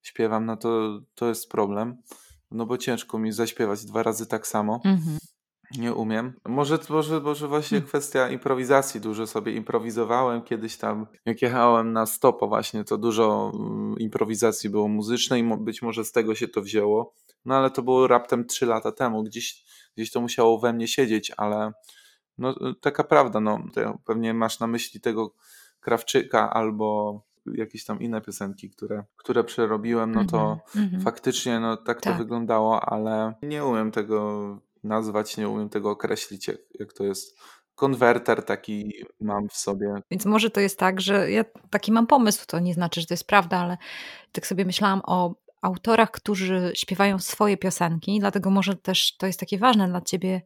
[0.01, 1.97] śpiewam, no to to jest problem.
[2.51, 4.81] No bo ciężko mi zaśpiewać dwa razy tak samo.
[4.85, 5.17] Mhm.
[5.77, 6.33] Nie umiem.
[6.45, 7.87] Może, może, może właśnie hmm.
[7.87, 9.01] kwestia improwizacji.
[9.01, 11.07] Dużo sobie improwizowałem kiedyś tam.
[11.25, 16.11] Jak jechałem na stopo właśnie, to dużo mm, improwizacji było muzycznej i być może z
[16.11, 17.13] tego się to wzięło.
[17.45, 19.23] No ale to było raptem trzy lata temu.
[19.23, 19.63] Gdzieś,
[19.95, 21.71] gdzieś to musiało we mnie siedzieć, ale
[22.37, 23.59] no, y, taka prawda, no,
[24.05, 25.33] pewnie masz na myśli tego
[25.79, 27.21] Krawczyka albo
[27.53, 31.01] jakieś tam inne piosenki, które, które przerobiłem, no to mm -hmm.
[31.01, 36.47] faktycznie no, tak, tak to wyglądało, ale nie umiem tego nazwać, nie umiem tego określić,
[36.47, 37.37] jak, jak to jest.
[37.75, 39.93] Konwerter taki mam w sobie.
[40.11, 43.13] Więc może to jest tak, że ja taki mam pomysł, to nie znaczy, że to
[43.13, 43.77] jest prawda, ale
[44.31, 49.57] tak sobie myślałam o autorach, którzy śpiewają swoje piosenki, dlatego może też to jest takie
[49.57, 50.41] ważne dla ciebie,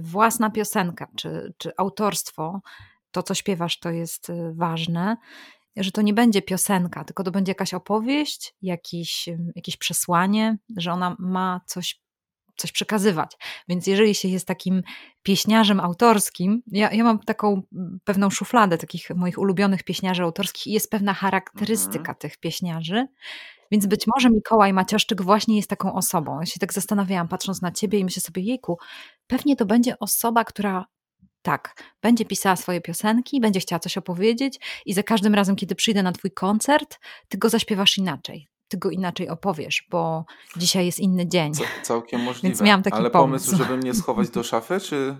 [0.00, 2.60] własna piosenka czy, czy autorstwo,
[3.10, 5.16] to co śpiewasz, to jest y, ważne,
[5.76, 11.16] że to nie będzie piosenka, tylko to będzie jakaś opowieść, jakiś, jakieś przesłanie, że ona
[11.18, 12.00] ma coś,
[12.56, 13.36] coś przekazywać.
[13.68, 14.82] Więc jeżeli się jest takim
[15.22, 17.62] pieśniarzem autorskim, ja, ja mam taką
[18.04, 22.16] pewną szufladę takich moich ulubionych pieśniarzy autorskich i jest pewna charakterystyka mhm.
[22.18, 23.06] tych pieśniarzy,
[23.70, 26.40] więc być może Mikołaj Macioszczyk właśnie jest taką osobą.
[26.40, 28.78] Ja się tak zastanawiałam, patrząc na ciebie i myślę sobie, jejku,
[29.26, 30.86] pewnie to będzie osoba, która
[31.42, 36.02] tak, będzie pisała swoje piosenki, będzie chciała coś opowiedzieć i za każdym razem, kiedy przyjdę
[36.02, 38.53] na twój koncert, ty go zaśpiewasz inaczej.
[38.68, 40.24] Ty go inaczej opowiesz, bo
[40.56, 41.54] dzisiaj jest inny dzień.
[41.54, 42.48] Co, całkiem możliwe.
[42.48, 43.50] Więc miałam taki Ale pomysł.
[43.50, 45.16] pomysł, żeby mnie schować do szafy, czy...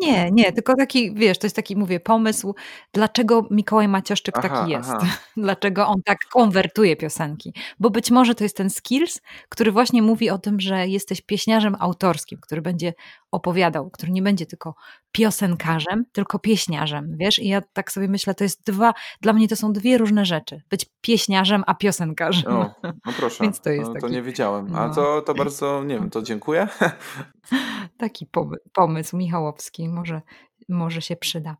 [0.00, 2.54] Nie, nie, tylko taki, wiesz, to jest taki, mówię, pomysł,
[2.92, 4.90] dlaczego Mikołaj Macioszczyk Aha, taki jest.
[4.90, 5.06] aha.
[5.36, 7.54] Dlaczego on tak konwertuje piosenki.
[7.80, 11.76] Bo być może to jest ten skills, który właśnie mówi o tym, że jesteś pieśniarzem
[11.78, 12.94] autorskim, który będzie
[13.30, 14.74] opowiadał, który nie będzie tylko
[15.12, 17.38] piosenkarzem, tylko pieśniarzem, wiesz?
[17.38, 20.62] I ja tak sobie myślę, to jest dwa, dla mnie to są dwie różne rzeczy.
[20.70, 22.52] Być pieśniarzem, a piosenkarzem.
[22.52, 22.74] O,
[23.06, 24.76] no proszę, Więc to jest no, to taki- nie wiedziałem.
[24.76, 24.94] A no.
[24.94, 26.68] to, to bardzo, nie wiem, to dziękuję.
[27.98, 30.22] Taki pomy- pomysł Michałowski, może,
[30.68, 31.56] może się przyda.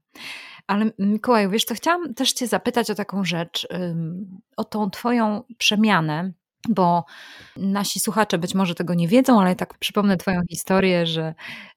[0.66, 3.68] Ale Mikołaju, wiesz, to chciałam też cię zapytać o taką rzecz,
[4.56, 6.32] o tą twoją przemianę,
[6.68, 7.04] bo
[7.56, 11.34] nasi słuchacze być może tego nie wiedzą, ale tak przypomnę twoją historię, że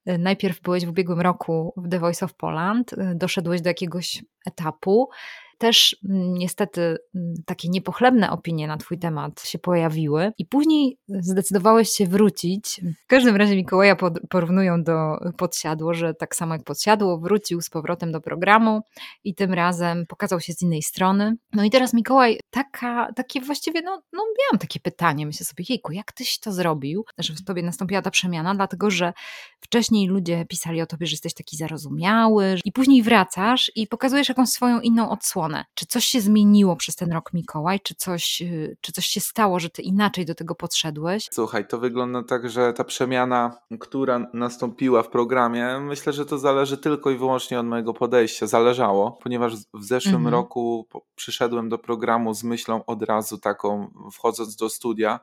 [0.09, 4.23] y, najpierw byłeś w ubiegłym roku w The Voice of Poland, y, doszedłeś do jakiegoś
[4.47, 5.09] etapu,
[5.57, 11.89] też mm, niestety mm, takie niepochlebne opinie na twój temat się pojawiły i później zdecydowałeś
[11.89, 12.81] się wrócić.
[13.03, 13.95] W każdym razie Mikołaja
[14.29, 18.81] porównują do Podsiadło, że tak samo jak Podsiadło wrócił z powrotem do programu
[19.23, 21.35] i tym razem pokazał się z innej strony.
[21.53, 25.91] No i teraz Mikołaj, taka, takie właściwie, no, no miałam takie pytanie, myślę sobie, jejku,
[25.91, 29.13] jak tyś to zrobił, że w tobie nastąpiła ta przemiana, dlatego że
[29.61, 34.49] wcześniej ludzie pisali o tobie, że jesteś taki zarozumiały i później wracasz i pokazujesz jakąś
[34.49, 35.44] swoją inną odsłonę.
[35.73, 37.79] Czy coś się zmieniło przez ten rok Mikołaj?
[37.79, 41.27] Czy coś, y, czy coś się stało, że ty inaczej do tego podszedłeś?
[41.31, 46.77] Słuchaj, to wygląda tak, że ta przemiana, która nastąpiła w programie, myślę, że to zależy
[46.77, 48.47] tylko i wyłącznie od mojego podejścia.
[48.47, 50.33] Zależało, ponieważ w zeszłym Mhm.
[50.33, 55.19] roku przyszedłem do programu z myślą od razu taką, wchodząc do studia,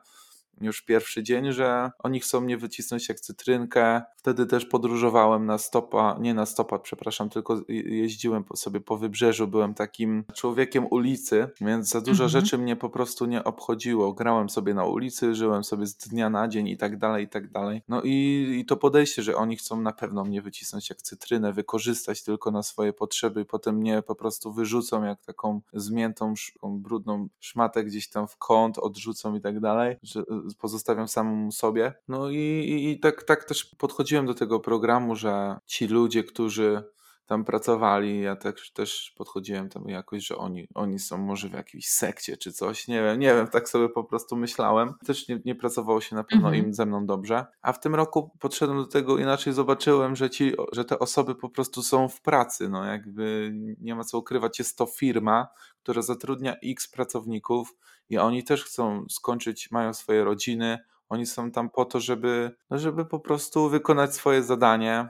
[0.61, 4.01] już pierwszy dzień, że oni chcą mnie wycisnąć jak cytrynkę.
[4.17, 9.47] Wtedy też podróżowałem na stopa, nie na stopa, przepraszam, tylko je- jeździłem sobie po wybrzeżu.
[9.47, 12.29] Byłem takim człowiekiem ulicy, więc za dużo Mhm.
[12.41, 14.13] rzeczy mnie po prostu nie obchodziło.
[14.13, 17.51] Grałem sobie na ulicy, żyłem sobie z dnia na dzień i tak dalej, i tak
[17.51, 17.81] dalej.
[17.87, 22.23] No i, i to podejście, że oni chcą na pewno mnie wycisnąć jak cytrynę, wykorzystać
[22.23, 27.83] tylko na swoje potrzeby i potem mnie po prostu wyrzucą jak taką zmiętą, brudną szmatę
[27.83, 30.23] gdzieś tam w kąt, odrzucą i tak dalej, że
[30.59, 31.93] pozostawiam samemu sobie.
[32.07, 36.83] No i, i, i tak, tak też podchodziłem do tego programu, że ci ludzie, którzy
[37.25, 41.89] tam pracowali, ja też, też podchodziłem tam jakoś, że oni, oni są może w jakiejś
[41.89, 44.93] sekcie czy coś, nie wiem, nie wiem, tak sobie po prostu myślałem.
[45.05, 46.65] Też nie, nie pracowało się na pewno Mhm.
[46.65, 47.45] im ze mną dobrze.
[47.61, 51.49] A w tym roku podszedłem do tego inaczej, zobaczyłem, że ci, że te osoby po
[51.49, 55.47] prostu są w pracy, no jakby nie ma co ukrywać, jest to firma,
[55.83, 57.75] która zatrudnia x pracowników
[58.09, 62.79] i oni też chcą skończyć, mają swoje rodziny, oni są tam po to, żeby, no
[62.79, 65.09] żeby po prostu wykonać swoje zadanie,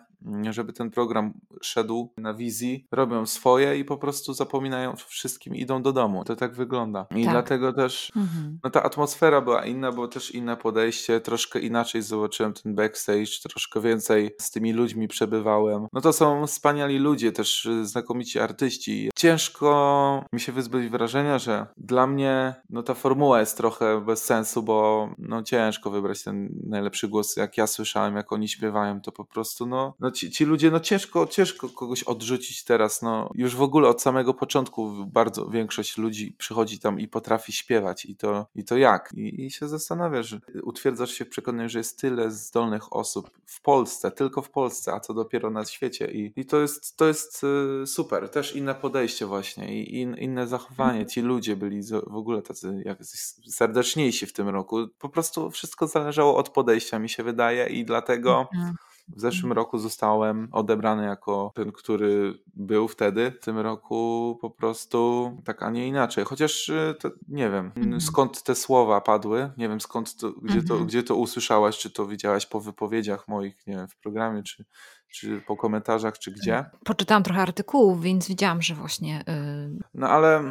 [0.50, 5.82] żeby ten program szedł na wizji, robią swoje i po prostu zapominają o wszystkim, idą
[5.82, 6.24] do domu.
[6.24, 7.06] To tak wygląda.
[7.16, 7.34] I Tak.
[7.34, 8.60] dlatego też Mhm.
[8.64, 13.82] no ta atmosfera była inna, było też inne podejście, troszkę inaczej zobaczyłem ten backstage, troszkę
[13.82, 15.88] więcej z tymi ludźmi przebywałem.
[15.94, 19.10] No to są wspaniali ludzie, też znakomici artyści.
[19.16, 24.64] Ciężko mi się wyzbyć wrażenia, że dla mnie no ta formuła jest trochę bez sensu,
[24.64, 29.26] bo no ciężko wybrać ten najlepszy głos, jak ja słyszałem, jak oni śpiewają, to po
[29.26, 33.62] prostu no, no ci, ci ludzie, no ciężko, ciężko kogoś odrzucić teraz, no już w
[33.62, 38.64] ogóle od samego początku bardzo większość ludzi przychodzi tam i potrafi śpiewać i to, i
[38.64, 39.10] to jak?
[39.14, 43.62] I, I się zastanawiasz, że utwierdzasz się w przekonaniu, że jest tyle zdolnych osób w
[43.62, 47.42] Polsce, tylko w Polsce, a co dopiero na świecie i, i to jest, to jest
[47.84, 52.42] y, super, też inne podejście właśnie i in, inne zachowanie, ci ludzie byli w ogóle
[52.42, 53.08] tacy jakoś
[53.48, 58.44] serdeczniejsi w tym roku, po prostu wszystko zależało od podejścia mi się wydaje i dlatego
[58.54, 58.76] Mhm.
[59.08, 63.32] W zeszłym roku zostałem odebrany jako ten, który był wtedy.
[63.32, 66.26] W tym roku po prostu tak, a nie inaczej.
[66.26, 68.02] Chociaż y, to, nie wiem Mhm.
[68.02, 69.52] skąd te słowa padły.
[69.58, 70.88] Nie wiem skąd to, gdzie, to, Mhm.
[70.88, 74.66] gdzie to usłyszałaś, czy to widziałaś po wypowiedziach moich, nie wiem, w programie, czy,
[75.14, 76.66] czy po komentarzach, czy gdzie.
[76.86, 80.44] Poczytałam trochę artykułów, więc widziałam, że właśnie y, No ale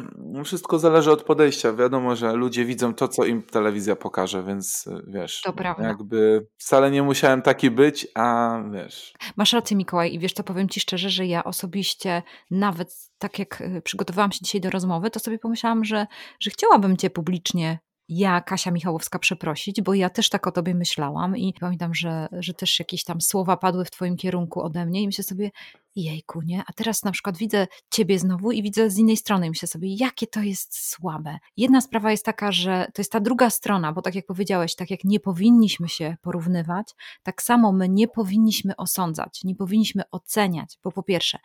[0.45, 1.73] wszystko zależy od podejścia.
[1.73, 5.83] Wiadomo, że ludzie widzą to, co im telewizja pokaże, więc y, wiesz, To prawda.
[5.87, 9.13] jakby wcale nie musiałem taki być, a wiesz.
[9.35, 13.61] Masz rację, Mikołaj, i wiesz, to powiem Ci szczerze, że ja osobiście, nawet tak jak
[13.61, 16.07] y, przygotowałam się dzisiaj do rozmowy, to sobie pomyślałam, że,
[16.39, 17.79] że chciałabym Cię publicznie,
[18.17, 22.53] ja, Kasia Michałowska, przeprosić, bo ja też tak o Tobie myślałam i pamiętam, że, że
[22.53, 25.51] też jakieś tam słowa padły w Twoim kierunku ode mnie i myślę sobie,
[25.95, 26.63] jejku, nie?
[26.67, 29.95] A teraz na przykład widzę Ciebie znowu i widzę z innej strony i myślę sobie,
[29.95, 31.37] jakie to jest słabe.
[31.57, 34.91] Jedna sprawa jest taka, że to jest ta druga strona, bo tak jak powiedziałeś, tak
[34.91, 36.87] jak nie powinniśmy się porównywać,
[37.23, 41.39] tak samo my nie powinniśmy osądzać, nie powinniśmy oceniać, bo po pierwsze,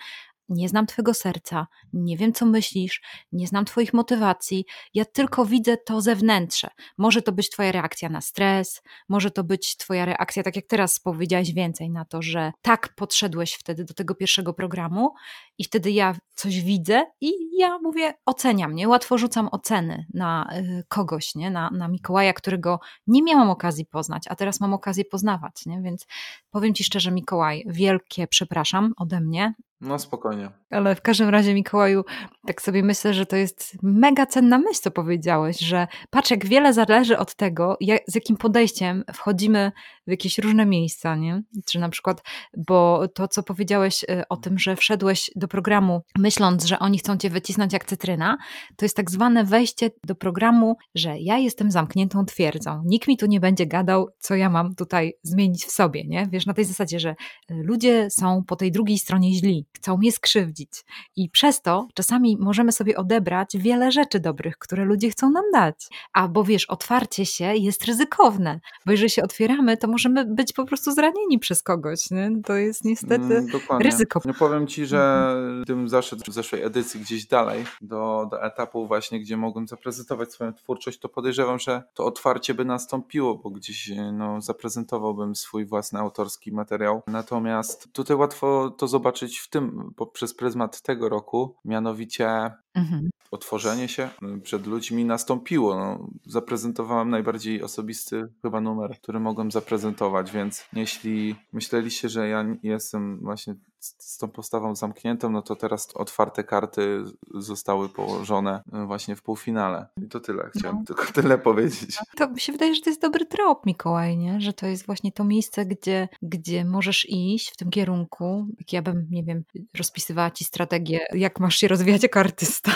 [0.48, 5.76] nie znam Twojego serca, nie wiem, co myślisz, nie znam Twoich motywacji, ja tylko widzę
[5.76, 6.68] to zewnętrze.
[6.98, 11.00] Może to być Twoja reakcja na stres, może to być Twoja reakcja, tak jak teraz
[11.00, 15.14] powiedziałaś więcej na to, że tak podszedłeś wtedy do tego pierwszego programu
[15.58, 18.88] i wtedy ja coś widzę i ja mówię, oceniam, nie?
[18.88, 21.50] Łatwo rzucam oceny na y, kogoś, nie?
[21.50, 25.82] Na, na Mikołaja, którego nie miałam okazji poznać, a teraz mam okazję poznawać, nie?
[25.82, 26.06] Więc
[26.50, 30.50] powiem Ci szczerze, Mikołaj, wielkie przepraszam ode mnie no spokojnie.
[30.70, 32.04] Ale w każdym razie, Mikołaju,
[32.46, 36.72] tak sobie myślę, że to jest mega cenna myśl, co powiedziałeś, że patrz, jak wiele
[36.72, 39.72] zależy od tego, jak, z jakim podejściem wchodzimy
[40.06, 41.42] w jakieś różne miejsca, nie?
[41.66, 42.22] Czy na przykład,
[42.56, 47.16] bo to, co powiedziałeś e, o tym, że wszedłeś do programu myśląc, że oni chcą
[47.16, 48.36] cię wycisnąć jak cytryna,
[48.76, 52.82] to jest tak zwane wejście do programu, że ja jestem zamkniętą twierdzą.
[52.84, 56.26] Nikt mi tu nie będzie gadał, co ja mam tutaj zmienić w sobie, nie?
[56.30, 57.14] Wiesz, na tej zasadzie, że e,
[57.48, 60.84] ludzie są po tej drugiej stronie źli chcą mnie skrzywdzić.
[61.16, 65.86] I przez to czasami możemy sobie odebrać wiele rzeczy dobrych, które ludzie chcą nam dać.
[66.12, 70.64] A bo wiesz, otwarcie się jest ryzykowne, bo jeżeli się otwieramy, to możemy być po
[70.64, 72.10] prostu zranieni przez kogoś.
[72.10, 72.30] Nie?
[72.44, 73.48] To jest niestety mm,
[73.80, 74.20] ryzyko.
[74.24, 75.34] No powiem ci, że
[75.66, 80.54] tym zaszedł w zeszłej edycji gdzieś dalej, do, do etapu właśnie, gdzie mogłem zaprezentować swoją
[80.54, 86.52] twórczość, to podejrzewam, że to otwarcie by nastąpiło, bo gdzieś no, zaprezentowałbym swój własny autorski
[86.52, 87.02] materiał.
[87.06, 93.10] Natomiast tutaj łatwo to zobaczyć w tym poprzez pryzmat tego roku, mianowicie mhm.
[93.30, 94.08] otworzenie się
[94.42, 95.76] przed ludźmi nastąpiło.
[95.76, 103.18] No, zaprezentowałem najbardziej osobisty chyba numer, który mogłem zaprezentować, więc jeśli myśleliście, że ja jestem
[103.20, 109.22] właśnie z tą postawą zamkniętą, no to teraz otwarte karty zostały położone e, właśnie w
[109.22, 109.86] półfinale.
[110.02, 110.50] I to tyle.
[110.56, 110.84] Chciałem no.
[110.84, 111.98] tylko tyle powiedzieć.
[112.16, 114.40] To mi się wydaje, że to jest dobry trop, Mikołaj, nie?
[114.40, 118.46] że to jest właśnie to miejsce, gdzie, gdzie możesz iść w tym kierunku.
[118.58, 119.44] Jak ja bym, nie wiem,
[119.78, 122.72] rozpisywała ci strategię, jak masz się rozwijać jako artysta.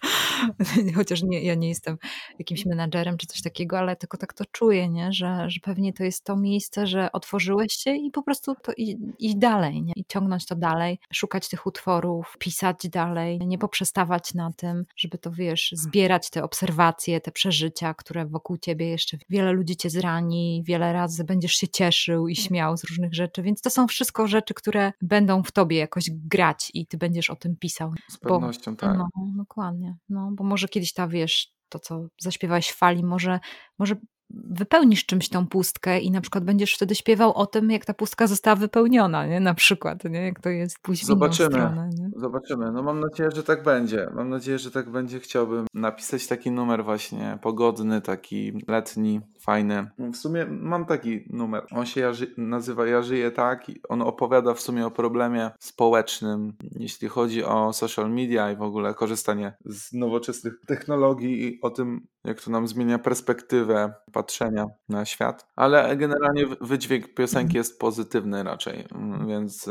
[0.96, 1.98] Chociaż nie, ja nie jestem
[2.38, 5.12] jakimś menadżerem czy coś takiego, ale tylko tak to czuję, nie?
[5.12, 8.72] Że, że pewnie to jest to miejsce, że otworzyłeś się i po prostu to
[9.18, 9.82] iść dalej.
[9.82, 9.91] Nie?
[9.96, 15.30] I ciągnąć to dalej, szukać tych utworów, pisać dalej, nie poprzestawać na tym, żeby to
[15.30, 20.92] wiesz, zbierać te obserwacje, te przeżycia, które wokół ciebie jeszcze wiele ludzi cię zrani, wiele
[20.92, 24.92] razy będziesz się cieszył i śmiał z różnych rzeczy, więc to są wszystko rzeczy, które
[25.02, 27.92] będą w tobie jakoś grać i ty będziesz o tym pisał.
[28.10, 28.98] Z pewnością, bo, tak.
[28.98, 29.96] No, dokładnie.
[30.08, 33.40] No, bo może kiedyś ta, wiesz, to, co zaśpiewałeś w fali, może,
[33.78, 33.96] może
[34.32, 38.26] wypełnisz czymś tą pustkę i na przykład będziesz wtedy śpiewał o tym, jak ta pustka
[38.26, 39.40] została wypełniona, nie?
[39.40, 40.22] Na przykład, nie?
[40.22, 41.48] Jak to jest pójść Zobaczymy.
[41.48, 42.10] w stronę, nie?
[42.22, 42.72] Zobaczymy.
[42.72, 44.10] No mam nadzieję, że tak będzie.
[44.14, 45.20] Mam nadzieję, że tak będzie.
[45.20, 49.90] Chciałbym napisać taki numer właśnie pogodny, taki letni, fajny.
[50.12, 51.66] W sumie mam taki numer.
[51.70, 57.08] On się ja nazywa Ja żyję tak on opowiada w sumie o problemie społecznym, jeśli
[57.08, 62.40] chodzi o social media i w ogóle korzystanie z nowoczesnych technologii i o tym, jak
[62.40, 65.46] to nam zmienia perspektywę patrzenia na świat.
[65.56, 69.68] Ale generalnie wydźwięk piosenki jest pozytywny raczej, mm, więc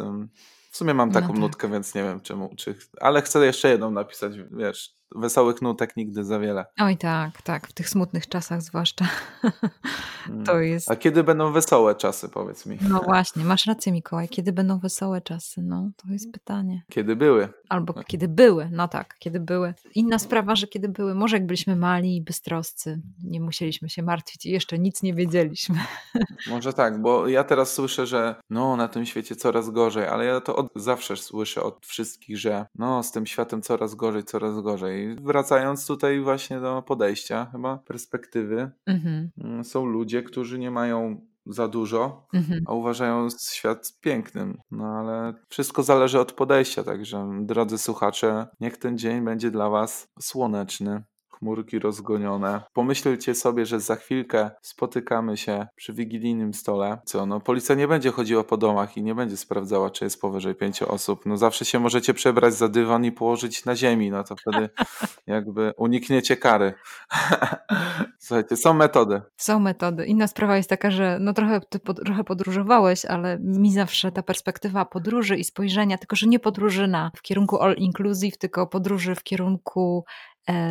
[0.72, 1.40] w sumie mam taką no tak.
[1.40, 2.76] nutkę, więc nie wiem czemu, czy...
[3.00, 6.66] ale chcę jeszcze jedną napisać, wiesz, wesołych nutek nigdy za wiele.
[6.80, 9.08] Oj tak, tak, w tych smutnych czasach zwłaszcza.
[10.46, 10.64] to mm.
[10.64, 10.92] jest...
[10.92, 12.78] A kiedy będą wesołe czasy, powiedz mi?
[12.82, 15.62] No właśnie, masz rację Mikołaj, kiedy będą wesołe czasy?
[15.62, 16.84] No, to jest pytanie.
[16.90, 17.50] Kiedy były?
[17.70, 19.74] Albo kiedy były, no tak, kiedy były.
[19.96, 24.46] Inna sprawa, że kiedy były, może jak byliśmy mali i bystroscy, nie musieliśmy się martwić
[24.46, 25.76] i jeszcze nic nie wiedzieliśmy.
[26.50, 30.42] Może tak, bo ja teraz słyszę, że no na tym świecie coraz gorzej, ale ja
[30.42, 35.01] to od zawsze słyszę od wszystkich, że no z tym światem coraz gorzej, coraz gorzej
[35.22, 39.30] wracając tutaj właśnie do podejścia, chyba perspektywy, mhm.
[39.38, 42.64] Mm, są ludzie, którzy nie mają za dużo, mhm.
[42.68, 44.58] a uważają świat pięknym.
[44.72, 50.08] No ale wszystko zależy od podejścia, także drodzy słuchacze, niech ten dzień będzie dla Was
[50.20, 51.04] słoneczny
[51.42, 52.62] chmurki rozgonione.
[52.74, 57.00] Pomyślcie sobie, że za chwilkę spotykamy się przy wigilijnym stole.
[57.06, 60.56] Co, no policja nie będzie chodziła po domach i nie będzie sprawdzała, czy jest powyżej
[60.56, 61.26] pięciu osób.
[61.26, 64.70] No zawsze się możecie przebrać za dywan i położyć na ziemi, no to wtedy
[65.28, 66.74] jakby unikniecie kary.
[68.20, 69.22] Słuchajcie, są metody.
[69.38, 70.06] Są metody.
[70.06, 74.24] Inna sprawa jest taka, że no trochę, ty pod, trochę podróżowałeś, ale mi zawsze ta
[74.24, 79.16] perspektywa podróży i spojrzenia, tylko że nie podróży na w kierunku all inclusive, tylko podróży
[79.16, 80.06] w kierunku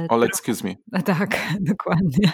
[0.08, 0.74] All excuse me.
[1.04, 2.32] Tak, dokładnie.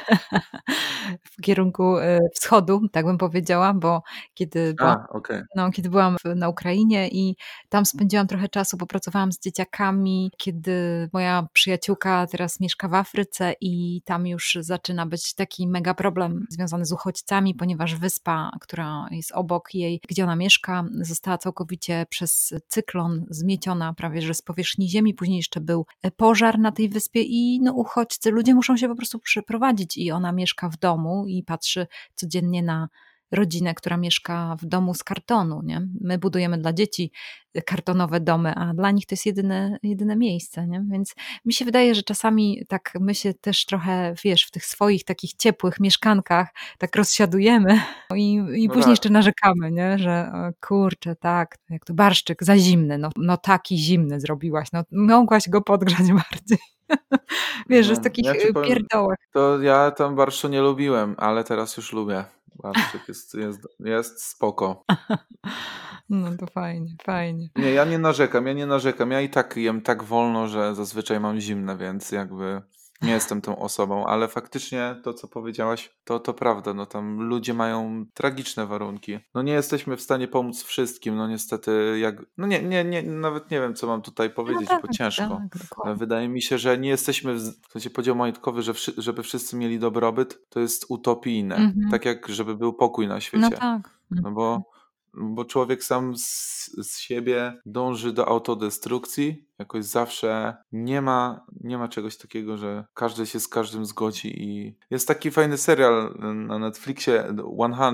[1.22, 4.02] W kierunku e, wschodu, tak bym powiedziała, bo
[4.34, 5.44] kiedy byłam, A, okay.
[5.56, 7.36] no, kiedy byłam na Ukrainie i
[7.68, 13.54] tam spędziłam trochę czasu, bo pracowałam z dzieciakami, kiedy moja przyjaciółka teraz mieszka w Afryce
[13.60, 19.32] i tam już zaczyna być taki mega problem związany z uchodźcami, ponieważ wyspa, która jest
[19.32, 25.14] obok jej, gdzie ona mieszka, została całkowicie przez cyklon zmieciona prawie że z powierzchni ziemi.
[25.14, 29.18] Później jeszcze był pożar na tej wyspie i no, uchodźcy, ludzie muszą się po prostu
[29.18, 32.88] przeprowadzić i ona mieszka w domu i patrzy codziennie na
[33.32, 35.62] rodzinę, która mieszka w domu z kartonu.
[35.64, 35.88] Nie?
[36.00, 37.12] My budujemy dla dzieci
[37.66, 40.66] kartonowe domy, a dla nich to jest jedyne, jedyne miejsce.
[40.66, 40.84] Nie?
[40.90, 41.14] Więc
[41.44, 45.34] mi się wydaje, że czasami tak my się też trochę, wiesz, w tych swoich takich
[45.34, 46.48] ciepłych mieszkankach
[46.78, 47.80] tak rozsiadujemy
[48.14, 48.88] i, i no później tak.
[48.88, 49.98] jeszcze narzekamy, nie?
[49.98, 55.48] że kurczę, tak, jak to barszczyk za zimny, no, no taki zimny zrobiłaś, no mogłaś
[55.48, 56.75] go podgrzać bardziej.
[57.70, 58.34] Wiesz, no, że z takich ja
[58.64, 59.18] pierdołach.
[59.32, 62.24] To ja tam barszu nie lubiłem, ale teraz już lubię.
[62.62, 64.84] Barszczyk jest, jest, jest spoko.
[66.10, 67.48] No to fajnie, fajnie.
[67.56, 69.10] Nie, ja nie narzekam, ja nie narzekam.
[69.10, 72.62] Ja i tak jem tak wolno, że zazwyczaj mam zimne, więc jakby
[73.02, 76.74] nie jestem tą osobą, ale faktycznie to, co powiedziałaś, to, to prawda.
[76.74, 79.18] No tam ludzie mają tragiczne warunki.
[79.34, 82.24] No nie jesteśmy w stanie pomóc wszystkim, no niestety, jak.
[82.38, 85.40] No nie, nie, nie nawet nie wiem, co mam tutaj powiedzieć, no tak, bo ciężko.
[85.84, 89.22] Tak, Wydaje mi się, że nie jesteśmy, w, w sensie podział majątkowy, że wszy, żeby
[89.22, 91.56] wszyscy mieli dobrobyt, to jest utopijne.
[91.56, 91.90] Mhm.
[91.90, 93.48] Tak jak, żeby był pokój na no świecie.
[93.50, 93.96] No tak.
[94.10, 94.76] No bo
[95.16, 99.45] bo człowiek sam z, z, siebie dąży do autodestrukcji.
[99.58, 104.42] Jakoś zawsze nie ma, nie ma czegoś takiego, że każdy się z każdym zgodzi.
[104.42, 107.24] I jest taki fajny serial na Netflixie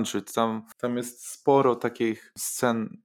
[0.05, 0.21] 100.
[0.35, 2.97] Tam, tam jest sporo takich scen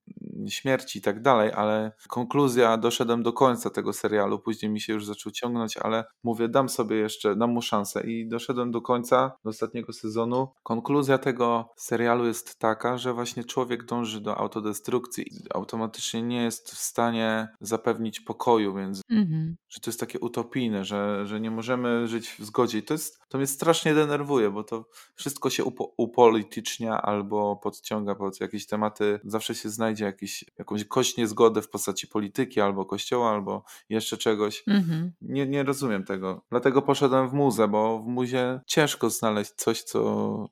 [0.49, 4.39] śmierci i tak dalej, ale konkluzja, doszedłem do końca tego serialu.
[4.39, 8.07] Później mi się już zaczął ciągnąć, ale mówię, dam sobie jeszcze, dam mu szansę.
[8.07, 10.49] I doszedłem do końca, do ostatniego sezonu.
[10.63, 16.71] Konkluzja tego serialu jest taka, że właśnie człowiek dąży dąży do autodestrukcji, automatycznie nie jest
[16.71, 19.57] w stanie zapewnić pokoju, więc mhm.
[19.69, 22.79] że to jest takie utopijne, że, że nie możemy żyć w zgodzie.
[22.79, 24.85] I to, jest, to mnie strasznie denerwuje, bo to
[25.15, 29.21] wszystko się upo, upolitycznia albo podciąga pod jakieś tematy.
[29.25, 34.63] Zawsze się znajdzie jakiś, jakąś kość niezgodę w postaci polityki albo kościoła, albo jeszcze czegoś.
[34.67, 35.13] Mhm.
[35.21, 36.43] Nie, nie rozumiem tego.
[36.51, 40.01] Dlatego poszedłem w muzę, bo w muzie ciężko znaleźć coś, co,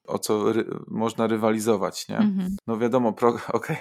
[0.07, 2.19] o co ry, można rywalizować, nie?
[2.19, 2.57] Mhm.
[2.67, 3.77] No wiadomo, pro, okay.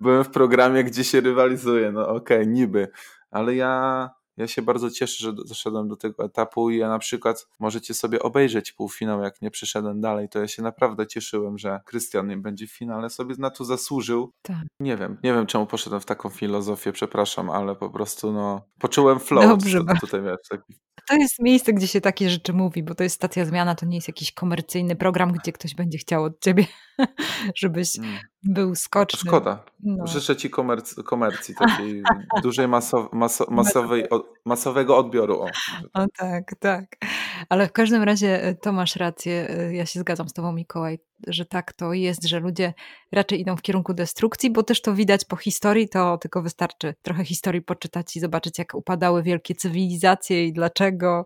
[0.00, 2.88] byłem w programie, gdzie się rywalizuje, no okej, okay, niby,
[3.32, 7.48] ale ja, ja się bardzo cieszę, że doszedłem do tego etapu i ja na przykład
[7.58, 12.28] możecie sobie obejrzeć półfinał, jak nie przyszedłem dalej, to ja się naprawdę cieszyłem, że Krystian
[12.28, 14.32] nie będzie w finale, sobie na to zasłużył.
[14.42, 14.56] Tak.
[14.80, 19.20] Nie wiem, nie wiem czemu poszedłem w taką filozofię, przepraszam, ale po prostu no, poczułem
[19.20, 19.44] flow.
[19.44, 20.74] Dobrze, tutaj, wiesz, taki
[21.08, 23.96] to jest miejsce, gdzie się takie rzeczy mówi, bo to jest stacja zmiana, to nie
[23.96, 26.66] jest jakiś komercyjny program, gdzie ktoś będzie chciał od ciebie,
[27.60, 28.18] żebyś mm.
[28.42, 29.18] był skoczny.
[29.28, 29.64] Szkoda.
[29.80, 30.06] No.
[30.06, 32.02] Życzę ci komerc komercji, takiej
[32.42, 34.04] dużej maso maso masowej,
[34.44, 35.40] masowego odbioru.
[35.40, 35.46] O.
[35.94, 36.96] o tak, tak.
[37.48, 39.50] Ale w każdym razie e, to masz rację.
[39.50, 42.74] E, ja się zgadzam z tobą, Mikołaj że tak to jest, że ludzie
[43.12, 47.24] raczej idą w kierunku destrukcji, bo też to widać po historii, to tylko wystarczy trochę
[47.24, 51.24] historii poczytać i zobaczyć, jak upadały wielkie cywilizacje i dlaczego,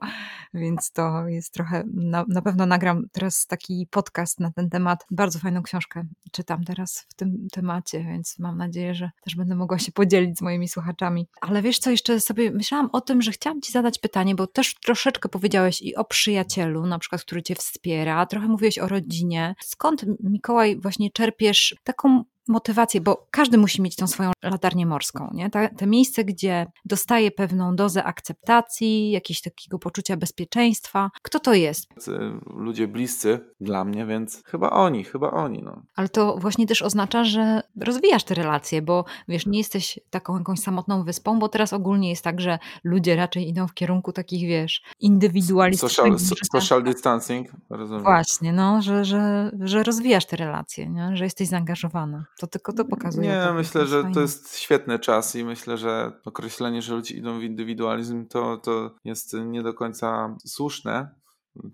[0.55, 5.39] więc to jest trochę, na, na pewno nagram teraz taki podcast na ten temat, bardzo
[5.39, 9.93] fajną książkę czytam teraz w tym temacie, więc mam nadzieję, że też będę mogła się
[9.93, 11.29] podzielić z moimi słuchaczami.
[11.41, 14.75] Ale wiesz co, jeszcze sobie myślałam o tym, że chciałam Ci zadać pytanie, bo też
[14.75, 19.55] troszeczkę powiedziałeś i o przyjacielu, na przykład, który Cię wspiera, trochę mówiłeś o rodzinie.
[19.61, 25.31] Skąd skąd, Mikołaj, właśnie czerpiesz taką motywację, bo każdy musi mieć tą swoją latarnię morską,
[25.33, 25.51] nie?
[25.51, 31.11] Ta, te miejsce, gdzie dostaje pewną dozę akceptacji, jakiegoś takiego poczucia bezpieczeństwa.
[31.23, 31.89] Kto to jest?
[32.47, 35.63] Ludzie bliscy dla mnie, więc chyba oni, chyba oni.
[35.63, 35.83] No.
[35.97, 40.59] Ale to właśnie też oznacza, że rozwijasz te relacje, bo wiesz, nie jesteś taką jakąś
[40.59, 44.83] samotną wyspą, bo teraz ogólnie jest tak, że ludzie raczej idą w kierunku takich, wiesz,
[45.01, 46.21] indywidualistycznych.
[46.21, 48.03] Social, social distancing, rozumiem.
[48.03, 51.17] Właśnie, no, że, że, że rozwijasz te relacje, nie?
[51.17, 52.25] że jesteś zaangażowana.
[52.39, 53.29] To tylko to pokazuje.
[53.29, 54.15] Nie, myślę, że fajnie.
[54.15, 58.91] to jest świetny czas i myślę, że określenie, że ludzie idą w indywidualizm, to, to
[59.05, 61.15] jest nie do końca słuszne.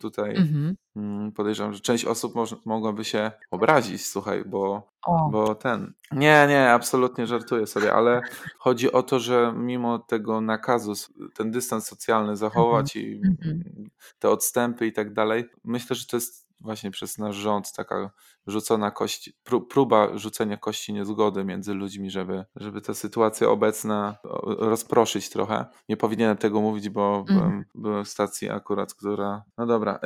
[0.00, 0.74] Tutaj mhm.
[0.96, 4.92] Mm, podejrzewam, że część osób moż, mogłaby się obrazić, słuchaj, bo,
[5.30, 5.92] bo ten.
[6.12, 8.20] Nie, nie, absolutnie żartuję sobie, ale
[8.58, 10.92] chodzi o to, że mimo tego nakazu
[11.34, 13.14] ten dystans socjalny zachować mhm.
[13.14, 13.90] i mhm.
[14.18, 18.10] te odstępy i tak dalej, myślę, że to jest właśnie przez nasz rząd taka
[18.46, 19.32] rzucona kość,
[19.70, 24.16] próba rzucenia kości niezgody między ludźmi, żeby, żeby ta sytuacja obecna
[24.58, 25.66] rozproszyć trochę.
[25.88, 27.24] Nie powinienem tego mówić, bo mm.
[27.24, 29.42] byłem, byłem w stacji akurat, która...
[29.58, 29.98] No dobra,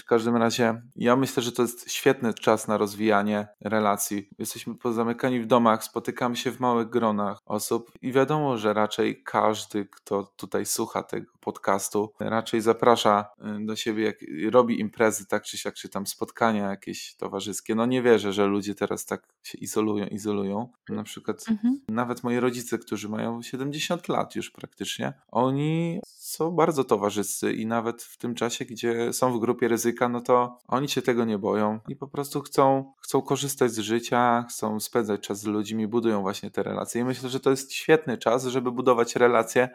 [0.00, 4.28] w każdym razie ja myślę, że to jest świetny czas na rozwijanie relacji.
[4.38, 9.86] Jesteśmy pozamykani w domach, spotykamy się w małych gronach osób i wiadomo, że raczej każdy,
[9.86, 13.26] kto tutaj słucha tego podcastu, raczej zaprasza
[13.62, 14.16] y, do siebie, jak
[14.50, 17.74] robi imprezy, tak czy siak, czy tam spotkania jakieś towarzyskie.
[17.74, 20.68] No nie wierzę, że ludzie teraz tak się izolują, izolują.
[20.88, 21.80] Na przykład mhm.
[21.88, 28.02] nawet moi rodzice, którzy mają 70 lat już praktycznie, oni są bardzo towarzyscy i nawet
[28.02, 31.80] w tym czasie, gdzie są w grupie ryzyka, no to oni się tego nie boją
[31.88, 36.50] i po prostu chcą, chcą korzystać z życia, chcą spędzać czas z ludźmi, budują właśnie
[36.50, 37.00] te relacje.
[37.00, 39.68] I myślę, że to jest świetny czas, żeby budować relacje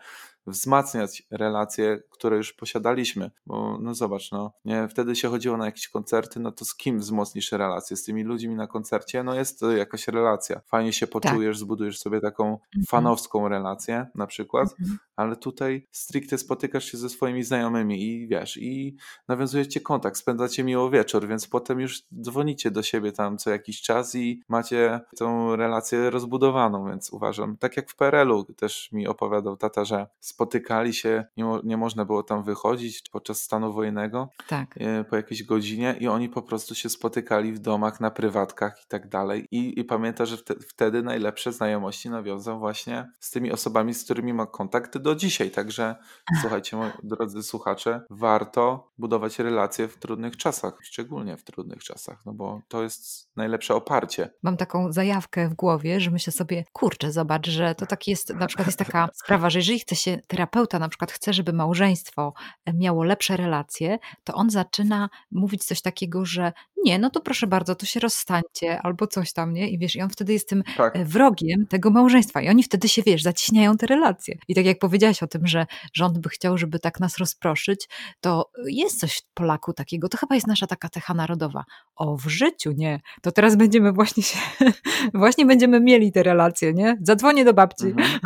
[0.48, 3.32] wzmacniać relacje, które już posiadaliśmy.
[3.46, 7.00] Bo no zobacz, no nie, wtedy się chodziło na jakieś koncerty, no to z kim
[7.00, 7.98] wzmocnisz relacje?
[7.98, 9.24] Z tymi ludźmi na koncercie?
[9.24, 10.62] No jest to jakaś relacja.
[10.66, 11.62] Fajnie się poczujesz, tak.
[11.62, 12.86] zbudujesz sobie taką mhm.
[12.88, 15.00] fanowską relację na przykład, mhm.
[15.16, 20.90] ale tutaj stricte spotykasz się ze swoimi znajomymi i wiesz, i nawiązujecie kontakt, spędzacie miło
[20.90, 26.10] wieczór, więc potem już dzwonicie do siebie tam co jakiś czas i macie tą relację
[26.10, 31.46] rozbudowaną, więc uważam, tak jak w PRL-u też mi opowiadał tata, że spotykali się, nie,
[31.64, 34.76] nie można było tam wychodzić podczas stanu wojennego tak.
[34.78, 38.88] E, po jakiejś godzinie i oni po prostu się spotykali w domach, na prywatkach i
[38.88, 39.48] tak dalej.
[39.52, 44.34] I, i pamięta, że wte wtedy najlepsze znajomości nawiązał właśnie z tymi osobami, z którymi
[44.34, 45.52] ma kontakt do dzisiaj.
[45.52, 45.96] Także
[46.42, 52.34] słuchajcie, moi drodzy słuchacze, warto budować relacje w trudnych czasach, szczególnie w trudnych czasach, no
[52.34, 54.30] bo to jest najlepsze oparcie.
[54.44, 58.48] Mam taką zajawkę w głowie, że myślę sobie, kurczę, zobacz, że to tak jest, na
[58.48, 62.34] przykład jest taka sprawa, że jeżeli chce się terapeuta na przykład chce, żeby małżeństwo
[62.66, 66.54] e, miało lepsze relacje, to on zaczyna mówić coś takiego, że
[66.86, 69.70] nie, no to proszę bardzo, to się rozstańcie albo coś tam, nie?
[69.70, 70.96] I wiesz, i on wtedy jest tym tak.
[70.96, 74.38] E, wrogiem tego małżeństwa i oni wtedy się, wiesz, zaciśniają te relacje.
[74.48, 77.90] I tak jak powiedziałaś o tym, że rząd by chciał, żeby tak nas rozproszyć,
[78.22, 81.64] to jest coś w Polaku takiego, to chyba jest nasza taka cecha narodowa.
[81.96, 83.00] O, w życiu nie.
[83.22, 84.40] To teraz będziemy właśnie się,
[85.14, 86.98] właśnie będziemy mieli te relacje, nie?
[87.02, 87.86] Zadzwonię do babci.
[87.86, 88.20] Mhm.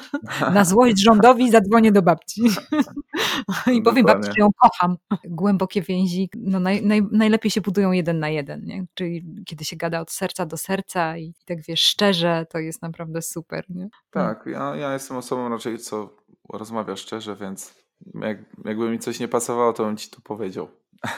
[0.54, 2.42] Na złość rządowi zadzwonię do babci.
[3.74, 4.96] I powiem babci, że ją kocham.
[5.24, 8.86] Głębokie więzi, no naj, naj, najlepiej się budują jeden na jeden, nie?
[8.94, 13.22] Czyli kiedy się gada od serca do serca i tak wiesz, szczerze, to jest naprawdę
[13.22, 13.88] super, nie?
[14.10, 16.16] Tak, ja, ja jestem osobą raczej, co
[16.52, 17.74] rozmawia szczerze, więc
[18.14, 20.68] jak, jakby mi coś nie pasowało, to bym ci to powiedział.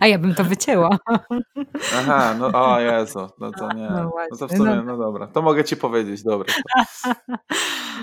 [0.00, 0.98] A ja bym to wycięła.
[1.94, 3.88] Aha, no o Jezu, no to nie.
[3.90, 6.54] No, no to w sumie, no, no dobra, to mogę ci powiedzieć, dobra.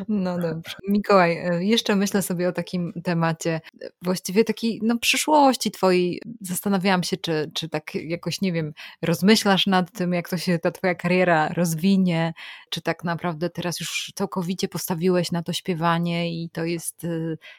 [0.08, 0.76] No dobrze.
[0.88, 3.62] Mikołaj, e, jeszcze myślę sobie o takim temacie,
[4.02, 6.22] właściwie takiej no, przyszłości twojej.
[6.42, 10.72] Zastanawiałam się, czy, czy tak jakoś, nie wiem, rozmyślasz nad tym, jak to się ta
[10.72, 12.34] twoja kariera rozwinie,
[12.70, 17.08] czy tak naprawdę teraz już całkowicie postawiłeś na to śpiewanie i to jest e,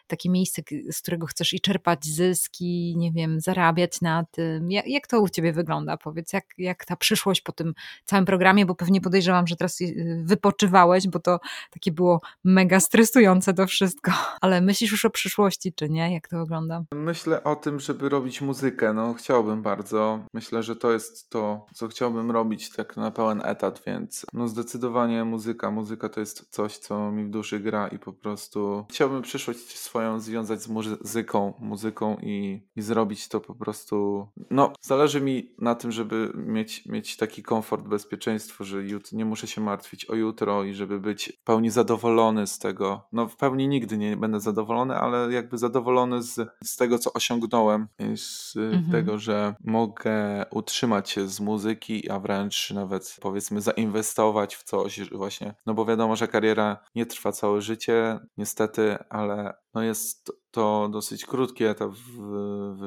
[0.07, 0.63] takie miejsce,
[0.93, 4.71] z którego chcesz i czerpać zyski, nie wiem, zarabiać na tym.
[4.71, 5.97] Jak, jak to u ciebie wygląda?
[5.97, 9.85] Powiedz, jak, jak ta przyszłość po tym całym programie, bo pewnie podejrzewam, że teraz e,
[10.25, 11.41] wypoczywałeś, bo to
[11.71, 14.13] takie było mega stresujące to wszystko.
[14.41, 16.15] Ale myślisz już o przyszłości, czy nie?
[16.15, 16.85] Jak to wygląda?
[16.93, 18.93] Myślę o tym, żeby robić muzykę.
[18.93, 20.21] No, chciałbym bardzo.
[20.35, 25.25] Myślę, że to jest to, co chciałbym robić tak na pełen etat, więc no zdecydowanie
[25.25, 25.71] muzyka.
[25.71, 30.21] Muzyka to jest coś, co mi w duszy gra i po prostu chciałbym przyszłość swoją
[30.21, 34.04] związać z muzyką, muzyką i, i zrobić to po prostu.
[34.51, 39.47] No, zależy mi na tym, żeby mieć, mieć taki komfort, bezpieczeństwo, że jut, nie muszę
[39.47, 43.09] się martwić o jutro i żeby być w pełni zadowolony z tego.
[43.13, 47.89] No w pełni nigdy nie będę zadowolony, ale jakby zadowolony z, z tego, co osiągnąłem.
[48.17, 48.91] Z mhm.
[48.91, 55.55] tego, że mogę utrzymać się z muzyki, a wręcz nawet powiedzmy zainwestować w coś właśnie.
[55.67, 61.27] No bo wiadomo, że kariera nie trwa całe życie, niestety, ale no jest to dosyć
[61.27, 62.19] krótki etap w,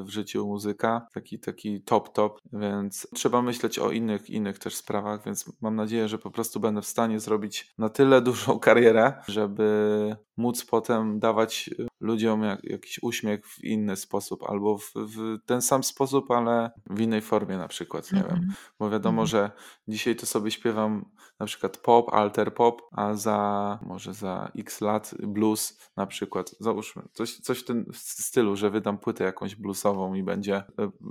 [0.05, 5.25] w, życiu muzyka, taki, taki top, top, więc trzeba myśleć o innych, innych też sprawach,
[5.25, 10.15] więc mam nadzieję, że po prostu będę w stanie zrobić na tyle dużą karierę, żeby
[10.38, 11.69] móc potem dawać
[12.00, 17.00] ludziom jak, jakiś uśmiech w inny sposób, albo w, w, ten sam sposób, ale w
[17.00, 18.39] innej formie na przykład, nie mm -hmm.
[18.39, 19.32] wiem, bo wiadomo, mm -hmm.
[19.32, 19.52] że
[19.88, 21.06] dzisiaj to sobie śpiewam
[21.39, 27.04] na przykład pop, alter pop, a za może za x lat blues na przykład, załóżmy,
[27.14, 30.64] coś, coś w tym stylu, że wydam płytę jakąś bluesową i będzie e,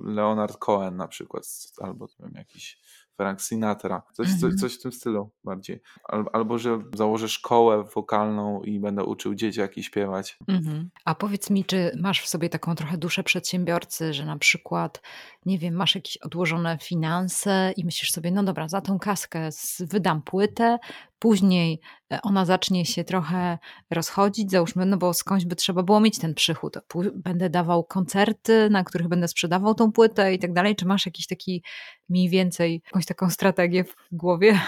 [0.05, 1.45] Leonard Cohen na przykład,
[1.81, 2.81] albo wiem, jakiś
[3.17, 4.03] Frank Sinatra.
[4.13, 4.41] Coś, Mhm.
[4.41, 5.81] coś, coś w tym stylu bardziej.
[6.05, 10.39] Al, albo, że założę szkołę wokalną i będę uczył dzieciaki śpiewać.
[10.49, 10.91] Mhm.
[11.05, 15.03] A powiedz mi, czy masz w sobie taką trochę duszę przedsiębiorcy, że na przykład,
[15.47, 19.49] nie wiem, masz jakieś odłożone finanse i myślisz sobie, no dobra, za tą kaskę
[19.81, 20.79] wydam płytę,
[21.19, 21.81] później
[22.13, 23.59] e, ona zacznie się trochę
[23.91, 26.79] rozchodzić, załóżmy, no bo skądś by trzeba było mieć ten przychód.
[27.15, 30.77] Będę dawał koncerty, na których będę sprzedawał tą płytę i tak dalej.
[30.77, 31.63] Czy masz jakiś taki
[32.09, 34.61] mniej więcej, jakąś taką strategię w głowie?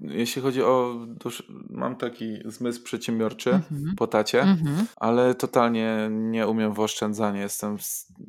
[0.00, 0.94] Jeśli chodzi o.
[1.70, 3.96] Mam taki zmysł przedsiębiorczy Mhm.
[3.96, 4.86] po tacie, Mhm.
[4.96, 7.40] ale totalnie nie umiem w oszczędzanie.
[7.40, 7.76] Jestem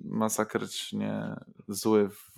[0.04, 1.36] masakrycznie
[1.68, 2.33] zły w,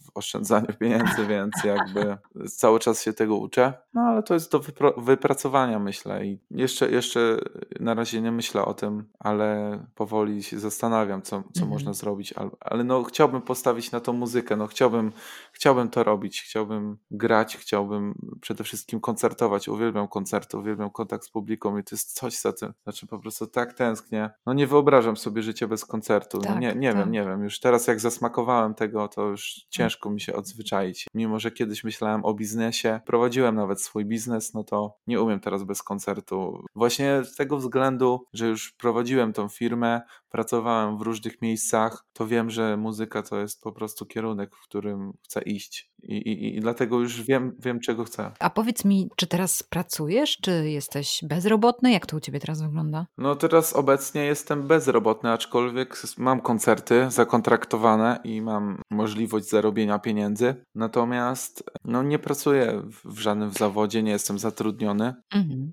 [0.00, 2.16] w oszczędzaniu pieniędzy, więc jakby
[2.48, 3.72] cały czas się tego uczę.
[3.94, 4.60] No ale to jest do
[4.96, 6.26] wypracowania, myślę.
[6.26, 7.38] I jeszcze, jeszcze
[7.80, 11.68] na razie nie myślę o tym, ale powoli się zastanawiam, co, co Mhm.
[11.68, 12.34] można zrobić.
[12.60, 14.56] Ale, no, chciałbym postawić na tą muzykę.
[14.56, 15.12] No, chciałbym,
[15.52, 16.42] chciałbym to robić.
[16.42, 19.68] Chciałbym grać, chciałbym przede wszystkim koncertować.
[19.68, 22.72] Uwielbiam koncerty, uwielbiam kontakt z publiką i to jest coś za tym.
[22.82, 24.30] Znaczy po prostu tak tęsknię.
[24.46, 26.38] No nie wyobrażam sobie życia bez koncertu.
[26.38, 26.98] No, Tak, nie, nie tak.
[26.98, 27.44] wiem, nie wiem.
[27.44, 31.06] Już teraz jak zasmakowałem tego, to już ciężko mi się odzwyczaić.
[31.14, 35.64] Mimo, że kiedyś myślałem o biznesie, prowadziłem nawet swój biznes, no to nie umiem teraz
[35.64, 36.64] bez koncertu.
[36.74, 42.50] Właśnie z tego względu, że już prowadziłem tą firmę, pracowałem w różnych miejscach, to wiem,
[42.50, 45.91] że muzyka to jest po prostu kierunek, w którym chcę iść.
[46.02, 48.30] I, i, i dlatego już wiem, wiem, czego chcę.
[48.38, 51.92] A powiedz mi, czy teraz pracujesz, czy jesteś bezrobotny?
[51.92, 53.06] Jak to u ciebie teraz wygląda?
[53.18, 60.54] No teraz obecnie jestem bezrobotny, aczkolwiek mam koncerty zakontraktowane i mam możliwość zarobienia pieniędzy.
[60.74, 65.72] Natomiast no nie pracuję w żadnym zawodzie, nie jestem zatrudniony, Mhm.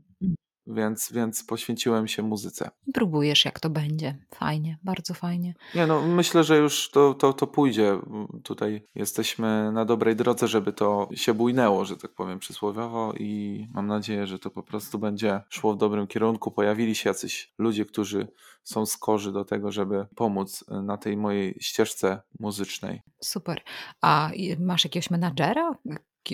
[0.70, 2.70] Więc, więc poświęciłem się muzyce.
[2.93, 4.17] Próbujesz, jak to będzie.
[4.36, 5.53] Fajnie, bardzo fajnie.
[5.76, 7.97] Nie no, myślę, że już to, to, to pójdzie.
[8.43, 13.88] Tutaj jesteśmy na dobrej drodze, żeby to się bujnęło, że tak powiem przysłowiowo i mam
[13.88, 16.51] nadzieję, że to po prostu będzie szło w dobrym kierunku.
[16.51, 18.28] Pojawili się jacyś ludzie, którzy
[18.63, 23.01] są skorzy do tego, żeby pomóc na tej mojej ścieżce muzycznej.
[23.24, 23.61] Super.
[24.01, 25.72] A masz jakiegoś menadżera?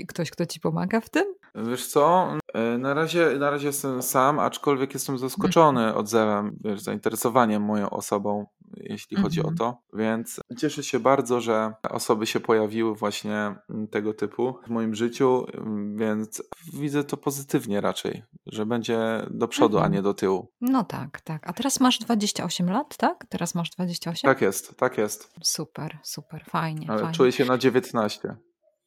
[0.07, 1.25] Ktoś, kto ci pomaga w tym?
[1.57, 7.63] Wiesz co, e, na razie, na razie jestem sam, aczkolwiek jestem zaskoczony odzewem, wiesz, zainteresowaniem
[7.63, 8.45] moją osobą,
[8.77, 9.57] jeśli chodzi o Mhm.
[9.57, 14.95] to, więc cieszę się bardzo, że osoby się pojawiły właśnie mm, tego typu w moim
[14.95, 16.43] życiu, mm, więc
[16.73, 18.99] widzę to pozytywnie raczej, że będzie
[19.31, 19.93] do przodu, a Mhm.
[19.93, 20.51] nie do tyłu.
[20.61, 21.49] No tak, tak.
[21.49, 23.25] A teraz masz 28 lat, tak?
[23.29, 24.29] Teraz masz 28?
[24.31, 27.13] Tak jest, tak jest, Super, super, fajnie, ale fajnie.
[27.15, 28.35] czuję się na 19.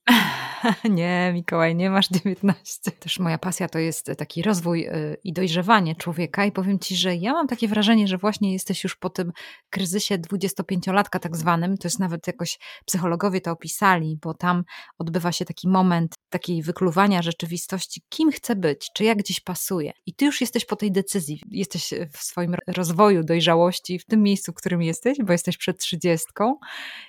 [0.90, 2.90] Nie, Mikołaj, nie masz 19.
[2.90, 7.16] Też moja pasja to jest taki rozwój y, i dojrzewanie człowieka i powiem ci, że
[7.16, 9.32] ja mam takie wrażenie, że właśnie jesteś już po tym
[9.70, 14.64] kryzysie 25-latka tak zwanym, to jest nawet jakoś psychologowie to opisali, bo tam
[14.98, 19.92] odbywa się taki moment takiej wykluwania rzeczywistości, kim chcę być, czy ja gdzieś pasuję.
[20.06, 24.52] I ty już jesteś po tej decyzji, jesteś w swoim rozwoju, dojrzałości, w tym miejscu,
[24.52, 26.26] w którym jesteś, bo jesteś przed 30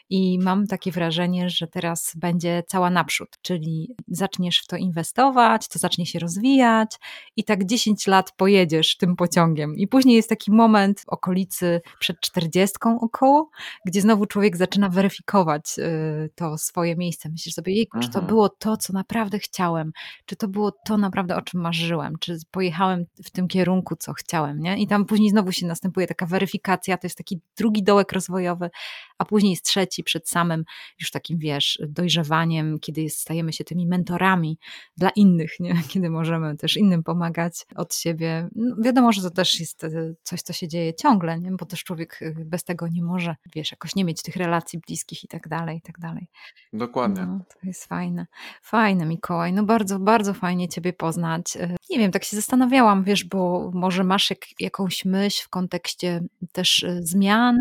[0.10, 5.80] i mam takie wrażenie, że teraz będzie cała naprzód, czyli zaczniesz w to inwestować, to
[5.80, 6.96] zacznie się rozwijać
[7.36, 9.76] i tak 10 lat pojedziesz tym pociągiem.
[9.76, 13.50] I później jest taki moment w okolicy przed 40 około,
[13.86, 17.30] gdzie znowu człowiek zaczyna weryfikować y, to swoje miejsce.
[17.30, 18.28] Myślisz sobie, jejku, czy to Mhm.
[18.28, 19.92] było to, co naprawdę chciałem?
[20.26, 22.14] Czy to było to naprawdę, o czym marzyłem?
[22.20, 24.60] Czy pojechałem w tym kierunku, co chciałem?
[24.60, 24.78] Nie?
[24.78, 28.70] I tam później znowu się następuje taka weryfikacja, to jest taki drugi dołek rozwojowy,
[29.18, 30.64] a później jest trzeci przed samym
[31.00, 34.58] już takim, wiesz, dojrzewaniem, kiedy jest, stajemy się tymi mentorami
[34.98, 35.74] dla innych, nie?
[35.94, 38.50] kiedy możemy też innym pomagać od siebie.
[38.56, 39.90] No, wiadomo, że to też jest e,
[40.24, 41.52] coś, co się dzieje ciągle, nie?
[41.52, 45.24] bo też człowiek e, bez tego nie może, wiesz, jakoś nie mieć tych relacji bliskich
[45.24, 46.28] i tak dalej, i tak dalej.
[46.74, 47.26] Dokładnie.
[47.26, 48.26] No, to jest fajne.
[48.62, 49.54] Fajne, Mikołaj.
[49.54, 51.58] No bardzo, bardzo fajnie Ciebie poznać.
[51.58, 56.22] E, Nie wiem, tak się zastanawiałam, wiesz, bo może masz jak, jakąś myśl w kontekście
[56.52, 57.58] też zmian,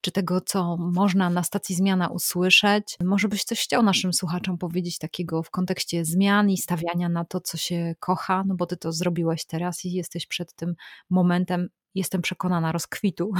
[0.00, 2.96] czy tego, co można na stacji Zmiana usłyszeć.
[3.04, 7.40] Może byś coś chciał naszym słuchaczom powiedzieć takiego w kontekście zmian i stawiania na to,
[7.40, 10.74] co się kocha, no bo Ty to zrobiłeś teraz i jesteś przed tym
[11.10, 13.32] momentem, jestem przekonana, rozkwitu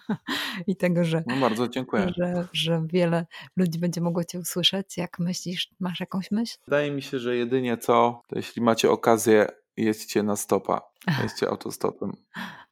[0.66, 2.12] i tego, że No bardzo dziękuję.
[2.16, 4.96] że, że wiele ludzi będzie mogło Cię usłyszeć.
[4.96, 6.56] Jak myślisz, masz jakąś myśl?
[6.64, 9.46] Wydaje mi się, że jedynie co, to jeśli macie okazję,
[9.76, 10.89] jedźcie na stopa.
[11.22, 12.12] Jeźdźcie autostopem.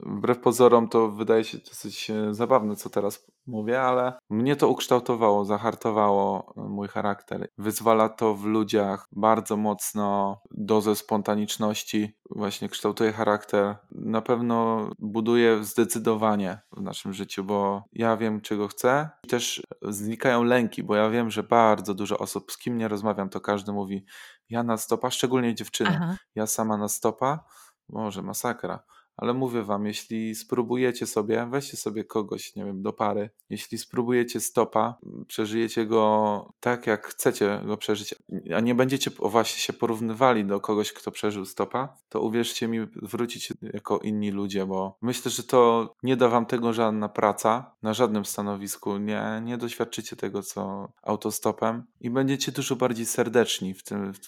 [0.01, 5.45] Wbrew pozorom to wydaje się dosyć e, zabawne, co teraz mówię, ale mnie to ukształtowało,
[5.45, 7.49] zahartowało e, mój charakter.
[7.59, 13.77] Wyzwala to w ludziach bardzo mocno dozę spontaniczności, właśnie kształtuje charakter.
[13.91, 19.11] Na pewno buduje zdecydowanie w naszym życiu, bo ja wiem, czego chcę.
[19.29, 23.41] Też znikają lęki, bo ja wiem, że bardzo dużo osób, z kim nie rozmawiam, to
[23.41, 24.05] każdy mówi,
[24.51, 26.17] ja na stopa, szczególnie dziewczyny, Aha.
[26.35, 27.45] ja sama na stopa,
[27.89, 28.83] może masakra.
[29.19, 34.41] Ale mówię wam, jeśli spróbujecie sobie, weźcie sobie kogoś, nie wiem, do pary, jeśli spróbujecie
[34.41, 38.15] stopa, przeżyjecie go tak, jak chcecie go przeżyć,
[38.57, 43.55] a nie będziecie właśnie się porównywali do kogoś, kto przeżył stopa, to uwierzcie mi, wrócicie
[43.63, 48.25] jako inni ludzie, bo myślę, że to nie da wam tego żadna praca na żadnym
[48.25, 54.21] stanowisku, nie, nie doświadczycie tego, co autostopem i będziecie dużo bardziej serdeczni, w tym, w,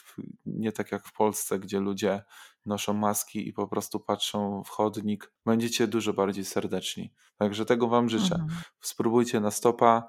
[0.46, 2.22] nie tak jak w Polsce, gdzie ludzie
[2.66, 7.12] noszą maski i po prostu patrzą w chodnik, będziecie dużo bardziej serdeczni.
[7.38, 8.34] Także tego Wam życzę.
[8.34, 8.60] Mhm.
[8.80, 10.06] Spróbujcie na stopa.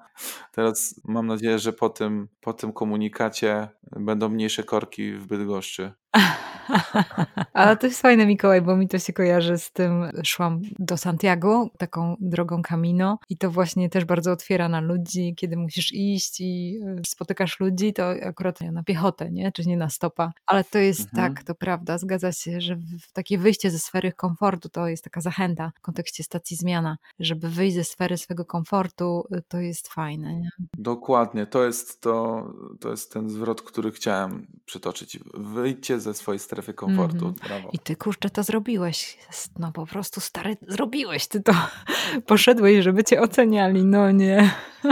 [0.52, 5.94] Teraz mam nadzieję, że po tym, po tym komunikacie będą mniejsze korki w Bydgoszczy.
[7.54, 11.70] Ale to jest fajne, Mikołaj, bo mi to się kojarzy z tym, szłam do Santiago,
[11.78, 16.80] taką drogą Camino i to właśnie też bardzo otwiera na ludzi, kiedy musisz iść i
[16.86, 19.52] e, spotykasz ludzi, to akurat na piechotę, nie?
[19.52, 20.32] Czy nie na stopa.
[20.46, 21.34] Ale to jest mhm.
[21.34, 25.22] tak, to prawda, zgadza się, że w takie wyjście ze sfery komfortu to jest taka
[25.22, 30.36] zachęta w kontekście stacji zmiana, żeby wyjść ze sfery swojego komfortu, y, to jest fajne,
[30.36, 30.50] nie?
[30.78, 32.46] Dokładnie, to jest to,
[32.80, 35.20] to jest ten zwrot, który chciałem przytoczyć.
[35.34, 37.26] Wyjdźcie ze swojej strefy komfortu.
[37.26, 37.70] Mm -hmm.
[37.74, 39.18] I ty kurczę to zrobiłeś.
[39.60, 41.54] No po prostu stary, zrobiłeś ty to.
[42.28, 43.86] Poszedłeś, żeby cię oceniali.
[43.86, 44.52] No nie.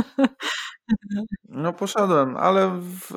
[1.50, 3.14] No poszedłem, ale w,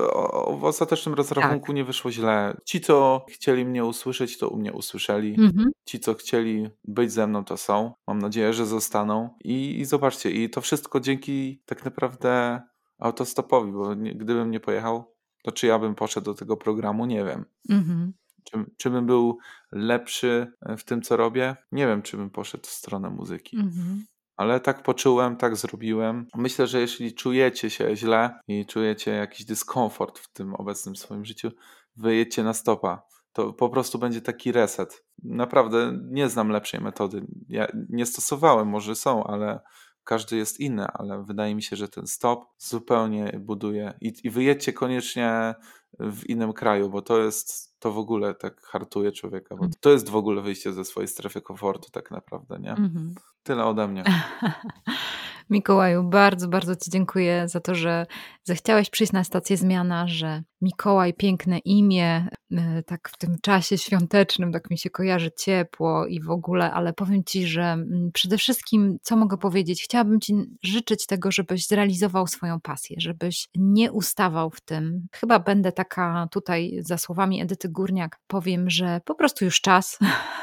[0.59, 1.77] w ostatecznym rozrachunku tak.
[1.77, 2.57] nie wyszło źle.
[2.65, 5.35] Ci, co chcieli mnie usłyszeć, to u mnie usłyszeli.
[5.39, 5.71] Mhm.
[5.85, 7.93] Ci, co chcieli być ze mną, to są.
[8.07, 9.37] Mam nadzieję, że zostaną.
[9.45, 12.63] I, i zobaczcie, i to wszystko dzięki tak naprawdę
[12.99, 17.25] autostopowi, bo nie, gdybym nie pojechał, to czy ja bym poszedł do tego programu, nie
[17.25, 17.45] wiem.
[17.71, 18.13] Mhm.
[18.45, 19.39] Czy, czy bym był
[19.73, 21.57] lepszy w tym, co robię?
[21.73, 23.57] Nie wiem, czy bym poszedł w stronę muzyki.
[23.57, 24.05] Mhm.
[24.37, 26.27] Ale tak poczułem, tak zrobiłem.
[26.35, 31.51] Myślę, że jeśli czujecie się źle i czujecie jakiś dyskomfort w tym obecnym swoim życiu,
[31.97, 33.03] wyjedźcie na stopa.
[33.33, 35.05] To po prostu będzie taki reset.
[35.23, 37.27] Naprawdę nie znam lepszej metody.
[37.49, 39.61] Ja nie stosowałem, może są, ale
[40.05, 43.95] każdy jest inny, ale wydaje mi się, że ten stop zupełnie buduje.
[44.01, 45.55] I, i wyjedźcie koniecznie
[46.01, 49.73] w innym kraju, bo to jest, to w ogóle tak hartuje człowieka, bo mm.
[49.81, 52.75] to jest w ogóle wyjście ze swojej strefy komfortu tak naprawdę, nie?
[52.75, 53.11] -hmm.
[53.43, 54.05] Tyle ode mnie.
[55.51, 58.07] Mikołaju, bardzo, bardzo Ci dziękuję za to, że
[58.45, 64.53] zechciałeś przyjść na stację zmiana, że Mikołaj, piękne imię, e, tak w tym czasie świątecznym,
[64.53, 68.99] tak mi się kojarzy ciepło i w ogóle, ale powiem Ci, że mm, przede wszystkim,
[69.03, 74.61] co mogę powiedzieć, chciałabym Ci życzyć tego, żebyś zrealizował swoją pasję, żebyś nie ustawał w
[74.61, 75.07] tym.
[75.13, 79.99] Chyba będę taka tutaj za słowami Edyty Górniak, powiem, że po prostu już czas,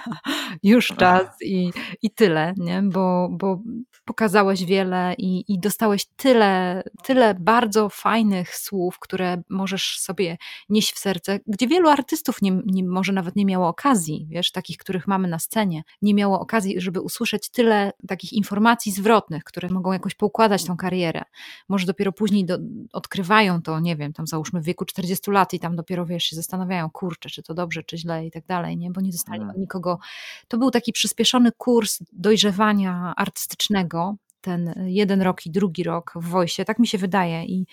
[0.63, 2.81] już czas i, i tyle, nie?
[2.83, 3.61] Bo, bo
[4.05, 10.37] pokazałeś wiele i, i dostałeś tyle, tyle bardzo fajnych słów, które możesz sobie
[10.69, 14.77] nieść w serce, gdzie wielu artystów nie, nie, może nawet nie miało okazji, wiesz, takich,
[14.77, 19.93] których mamy na scenie, nie miało okazji, żeby usłyszeć tyle takich informacji zwrotnych, które mogą
[19.93, 21.21] jakoś poukładać tą karierę.
[21.69, 22.57] Może dopiero później do,
[22.93, 26.35] odkrywają to, nie wiem, tam załóżmy w wieku 40 lat i tam dopiero, wiesz, się
[26.35, 28.91] zastanawiają, kurczę, czy to dobrze, czy źle i tak dalej, nie?
[28.91, 29.59] Bo nie dostali hmm.
[29.59, 29.99] nikogo.
[30.47, 36.65] To był taki przyspieszony kurs dojrzewania artystycznego, ten jeden rok i drugi rok w Wojsie,
[36.65, 37.65] tak mi się wydaje i,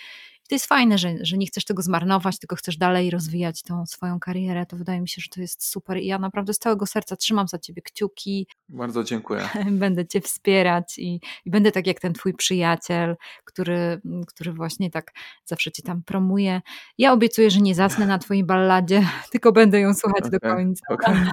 [0.47, 3.87] i to jest fajne, że, że nie chcesz tego zmarnować, tylko chcesz dalej rozwijać tą
[3.87, 4.67] swoją karierę.
[4.67, 5.99] To wydaje mi się, że to jest super.
[5.99, 8.47] I ja naprawdę z całego serca trzymam za ciebie kciuki.
[8.69, 9.49] Bardzo dziękuję.
[9.71, 15.13] Będę cię wspierać i, i będę tak jak ten twój przyjaciel, który, który właśnie tak
[15.45, 16.61] zawsze cię tam promuje.
[16.99, 20.85] Ja obiecuję, że nie zasnę na twojej balladzie, tylko będę ją słuchać okay, do końca.
[20.91, 21.27] Okay,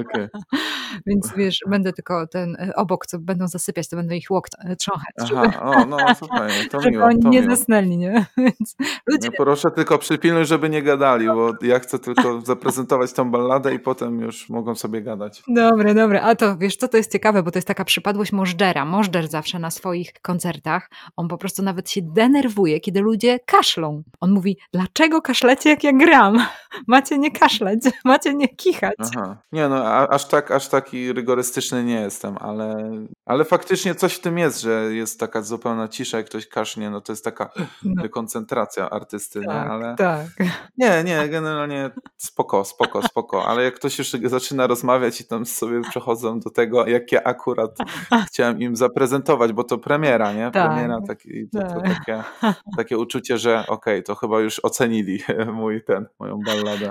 [0.00, 0.28] okay.
[1.06, 4.76] Więc wiesz, będę tylko ten e, obok, co będą zasypiać, to będę ich łok e,
[4.76, 5.14] trząchać.
[5.18, 7.56] Aha, żeby, o, no, super, to żeby miło, oni to nie miło.
[7.56, 8.26] zasnęli, nie?
[8.58, 8.76] Więc
[9.06, 9.30] ludzie...
[9.36, 14.20] proszę tylko przypilnuj, żeby nie gadali, bo ja chcę tylko zaprezentować tą balladę i potem
[14.20, 15.42] już mogą sobie gadać.
[15.48, 16.22] Dobre, dobre.
[16.22, 18.84] A to wiesz co, to jest ciekawe, bo to jest taka przypadłość Możdżera.
[18.84, 24.02] Możdżer zawsze na swoich koncertach, on po prostu nawet się denerwuje, kiedy ludzie kaszlą.
[24.20, 26.46] On mówi, dlaczego kaszlecie jak ja gram?
[26.86, 28.96] Macie nie kaszleć, macie nie kichać.
[29.16, 29.36] Aha.
[29.52, 32.90] Nie no, aż tak, aż taki rygorystyczny nie jestem, ale,
[33.26, 37.00] ale faktycznie coś w tym jest, że jest taka zupełna cisza, jak ktoś kasznie, no
[37.00, 37.50] to jest taka
[37.82, 38.08] no.
[38.08, 39.70] koncentracja artysty, tak, nie?
[39.70, 40.26] Ale tak.
[40.78, 45.80] Nie, nie, generalnie spoko, spoko, spoko, ale jak ktoś już zaczyna rozmawiać i tam sobie
[45.80, 47.78] przechodzą do tego, jak ja akurat
[48.28, 50.50] chciałem im zaprezentować, bo to premiera, nie?
[50.50, 51.98] Tak, premiera, taki, to, to tak.
[51.98, 52.22] takie,
[52.76, 55.18] takie uczucie, że okej, okay, to chyba już ocenili
[55.60, 56.38] mój ten, moją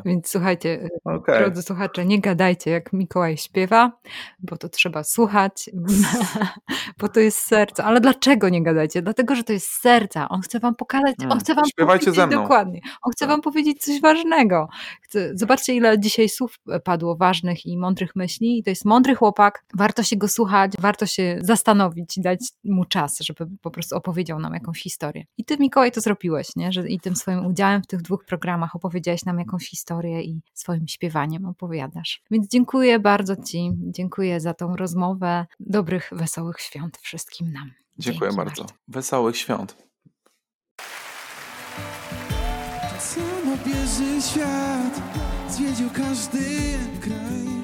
[0.06, 1.40] Więc słuchajcie, okay.
[1.40, 3.92] drodzy słuchacze, nie gadajcie jak Mikołaj śpiewa,
[4.40, 5.70] bo to trzeba słuchać,
[7.00, 7.84] bo to jest serce.
[7.84, 9.02] Ale dlaczego nie gadajcie?
[9.02, 10.30] Dlatego, że to jest serca.
[10.30, 11.40] On chce wam pokazać, on hmm.
[11.40, 12.42] chce wam Śpiewajcie powiedzieć ze mną.
[12.42, 12.80] dokładnie.
[13.02, 13.30] On chce tak.
[13.30, 14.68] wam powiedzieć coś ważnego.
[15.34, 18.60] Zobaczcie, ile dzisiaj słów padło ważnych i mądrych myśli.
[18.60, 19.66] I to jest mądry chłopak.
[19.74, 24.40] Warto się go słuchać, warto się zastanowić i dać mu czas, żeby po prostu opowiedział
[24.40, 25.26] nam jakąś historię.
[25.38, 26.72] I ty, Mikołaj, to zrobiłeś, nie?
[26.72, 30.88] Że i tym swoim udziałem w tych dwóch programach opowiedziałeś nam jakąś historię i swoim
[30.88, 32.22] śpiewaniem opowiadasz.
[32.32, 33.72] Więc dziękuję bardzo ci.
[33.82, 35.46] Dziękuję za tą rozmowę.
[35.60, 37.72] Dobrych, wesołych świąt wszystkim nam.
[38.00, 38.62] Dziękuję bardzo.
[38.62, 38.76] bardzo.
[38.88, 39.88] Wesołych świąt.
[43.00, 45.02] Samo bierze świat,
[45.50, 46.40] zwiedził każdy
[47.02, 47.57] kraj.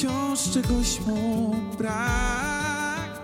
[0.00, 3.20] Wciąż czegoś mu brak.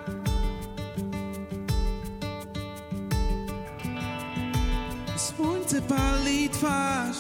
[5.17, 7.17] Słońce pali twarz,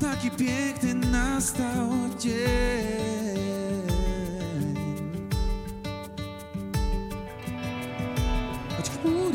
[0.00, 3.06] taki piękny nastał dzień.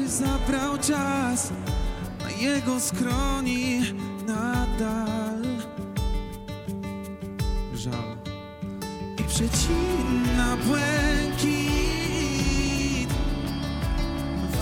[0.07, 1.53] zabrał czas,
[2.25, 3.81] a jego skroni
[4.27, 5.30] nadal
[9.45, 11.89] i przecina błękit,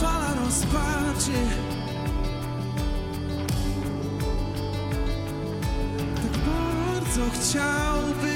[0.01, 1.39] fala rozpaczy.
[6.15, 8.35] Tak bardzo chciałby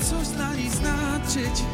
[0.00, 1.64] coś dla niej znaczyć.